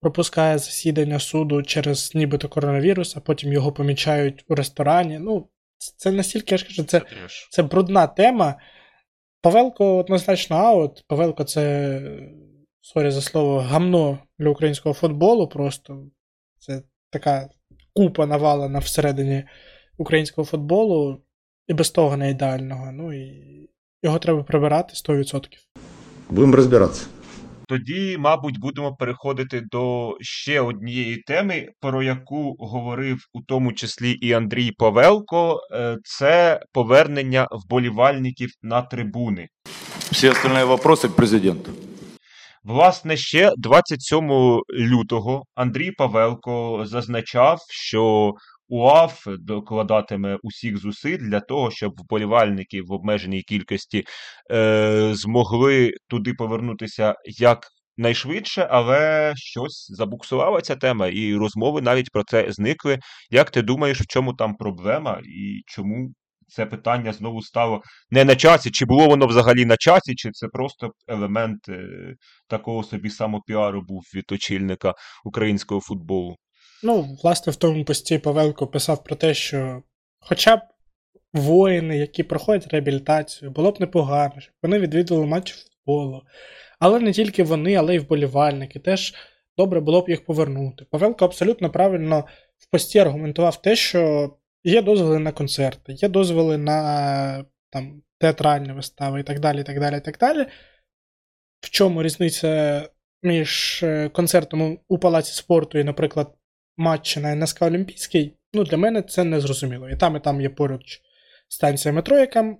[0.00, 5.18] пропускає засідання суду через нібито коронавірус, а потім його помічають у ресторані.
[5.18, 5.48] Ну,
[5.96, 7.02] це настільки я ж кажу, це,
[7.50, 8.54] це брудна тема.
[9.40, 11.04] Павелко однозначно аут.
[11.08, 12.00] Павелко це,
[12.80, 15.48] сорі за слово, гамно для українського футболу.
[15.48, 16.06] Просто
[16.58, 17.48] це така
[17.92, 19.44] купа навалена всередині
[19.98, 21.22] українського футболу,
[21.68, 22.92] і без того не ідеального.
[22.92, 23.44] Ну і
[24.02, 25.46] його треба прибирати 100%.
[26.30, 27.06] Будемо розбиратися.
[27.68, 34.32] Тоді, мабуть, будемо переходити до ще однієї теми, про яку говорив у тому числі і
[34.32, 35.60] Андрій Павелко.
[35.72, 39.48] Е, це повернення вболівальників на трибуни.
[39.98, 41.70] Всі остальні питання к президенту.
[42.64, 44.30] Власне, ще 27
[44.70, 48.32] лютого Андрій Павелко зазначав, що
[48.68, 54.04] УАФ докладатиме усіх зусиль для того, щоб вболівальники в обмеженій кількості
[54.52, 62.24] е, змогли туди повернутися як найшвидше, але щось забуксувала ця тема, і розмови навіть про
[62.24, 62.98] це зникли.
[63.30, 66.10] Як ти думаєш, в чому там проблема і чому
[66.48, 70.48] це питання знову стало не на часі, чи було воно взагалі на часі, чи це
[70.48, 71.88] просто елемент е,
[72.48, 76.36] такого собі самопіару був від очільника українського футболу?
[76.84, 79.82] Ну, власне, в тому пості Павелко писав про те, що
[80.20, 80.60] хоча б
[81.32, 86.22] воїни, які проходять реабілітацію, було б непогано, щоб вони відвідували матч футболу.
[86.78, 88.78] Але не тільки вони, але й вболівальники.
[88.78, 89.14] Теж
[89.58, 90.84] добре було б їх повернути.
[90.90, 92.24] Павелко абсолютно правильно
[92.58, 94.30] в пості аргументував те, що
[94.64, 99.60] Є дозволи на концерти, є дозволи на там, театральні вистави і так далі.
[99.60, 100.46] і так далі, і так далі.
[101.60, 102.82] В чому різниця
[103.22, 106.34] між е, концертом у Палаці спорту і, наприклад,
[106.76, 108.36] матчі на НСК Олімпійський?
[108.52, 109.90] Ну, для мене це не зрозуміло.
[109.90, 111.00] І там, і там є поруч
[111.48, 112.56] станція метро, яка,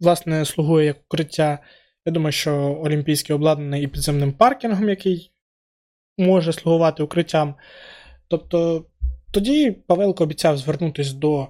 [0.00, 1.58] власне, слугує як укриття.
[2.06, 5.32] Я думаю, що Олімпійський обладнаний і підземним паркінгом, який
[6.18, 7.54] може слугувати укриттям.
[8.28, 8.86] Тобто
[9.30, 11.48] тоді Павелко обіцяв звернутися до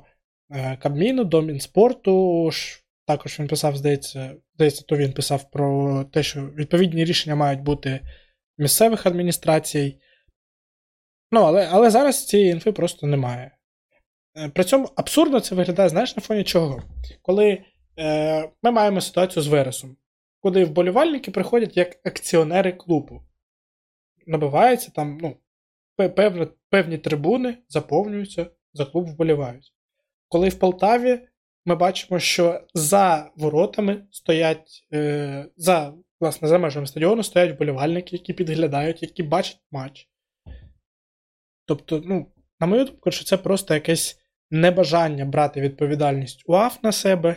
[0.50, 2.50] е, Кабміну, до Мінспорту.
[3.06, 8.00] Також він писав, здається, здається, то він писав про те, що відповідні рішення мають бути
[8.58, 9.98] місцевих адміністрацій.
[11.32, 13.56] Ну, але але зараз цієї інфи просто немає.
[14.36, 16.82] Е, при цьому абсурдно це виглядає, знаєш, на фоні чого?
[17.22, 17.64] Коли
[17.98, 19.96] е, ми маємо ситуацію з Вересом,
[20.40, 23.22] куди вболівальники приходять як акціонери клубу.
[24.26, 25.36] Набиваються там, ну,
[26.08, 29.74] певні, певні трибуни заповнюються, за клуб вболівають.
[30.28, 31.20] Коли в Полтаві
[31.64, 38.32] ми бачимо, що за воротами стоять, е, за власне, за межами стадіону стоять вболівальники, які
[38.32, 40.08] підглядають, які бачать матч.
[41.76, 42.26] Тобто, ну,
[42.60, 44.18] на мою думку, що це просто якесь
[44.50, 47.36] небажання брати відповідальність УАФ на себе,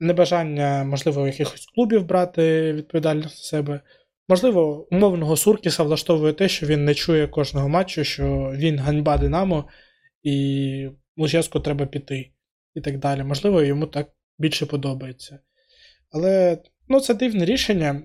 [0.00, 3.80] небажання, можливо, якихось клубів брати відповідальність на себе.
[4.28, 9.68] Можливо, умовного Суркіса влаштовує те, що він не чує кожного матчу, що він ганьба Динамо,
[10.22, 12.32] і Луческу треба піти,
[12.74, 13.24] і так далі.
[13.24, 14.08] Можливо, йому так
[14.38, 15.38] більше подобається.
[16.10, 16.58] Але
[16.88, 18.02] ну, це дивне рішення.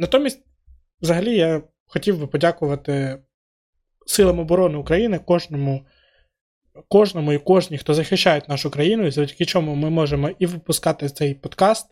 [0.00, 0.46] Натомість,
[1.00, 3.22] взагалі, я хотів би подякувати
[4.06, 5.86] Силам оборони України, кожному
[6.88, 11.34] кожному і кожній, хто захищає нашу країну, і завдяки чому ми можемо і випускати цей
[11.34, 11.86] подкаст,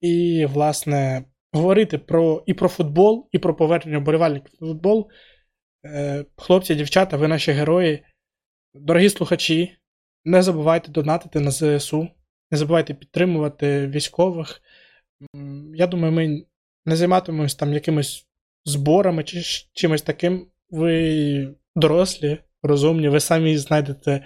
[0.00, 5.10] і, власне говорити про і про футбол, і про повернення вболівальників в футбол.
[5.86, 8.04] Е, хлопці, дівчата, ви наші герої.
[8.74, 9.76] Дорогі слухачі,
[10.24, 12.08] не забувайте донатити на ЗСУ,
[12.50, 14.62] не забувайте підтримувати військових.
[15.74, 16.44] Я думаю, ми
[16.86, 18.26] не займатимемось там якимись
[18.64, 19.42] зборами чи
[19.72, 20.46] чимось таким.
[20.70, 24.24] Ви дорослі, розумні, ви самі знайдете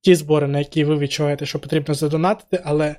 [0.00, 2.96] ті збори, на які ви відчуваєте, що потрібно задонатити, але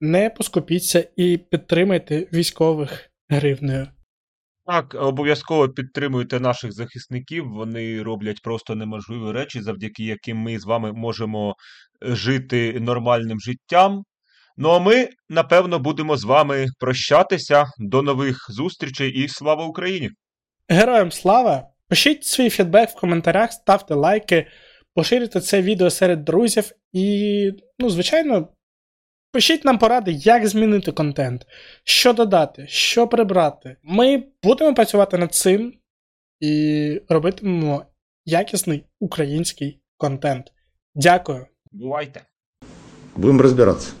[0.00, 3.88] не поскупіться і підтримайте військових гривнею.
[4.66, 7.48] Так, обов'язково підтримуйте наших захисників.
[7.48, 11.54] Вони роблять просто неможливі речі, завдяки яким ми з вами можемо
[12.04, 14.02] е, жити нормальним життям.
[14.56, 17.66] Ну а ми, напевно, будемо з вами прощатися.
[17.78, 20.10] До нових зустрічей і слава Україні!
[20.68, 21.71] Героям слава!
[21.92, 24.46] Пишіть свій фідбек в коментарях, ставте лайки,
[24.94, 28.48] поширюйте це відео серед друзів і, ну, звичайно,
[29.32, 31.46] пишіть нам поради, як змінити контент,
[31.84, 33.76] що додати, що прибрати.
[33.82, 35.74] Ми будемо працювати над цим
[36.40, 37.86] і робитимемо
[38.24, 40.52] якісний український контент.
[40.94, 41.46] Дякую.
[41.72, 42.20] Бувайте.
[43.16, 43.92] Будем разбираться.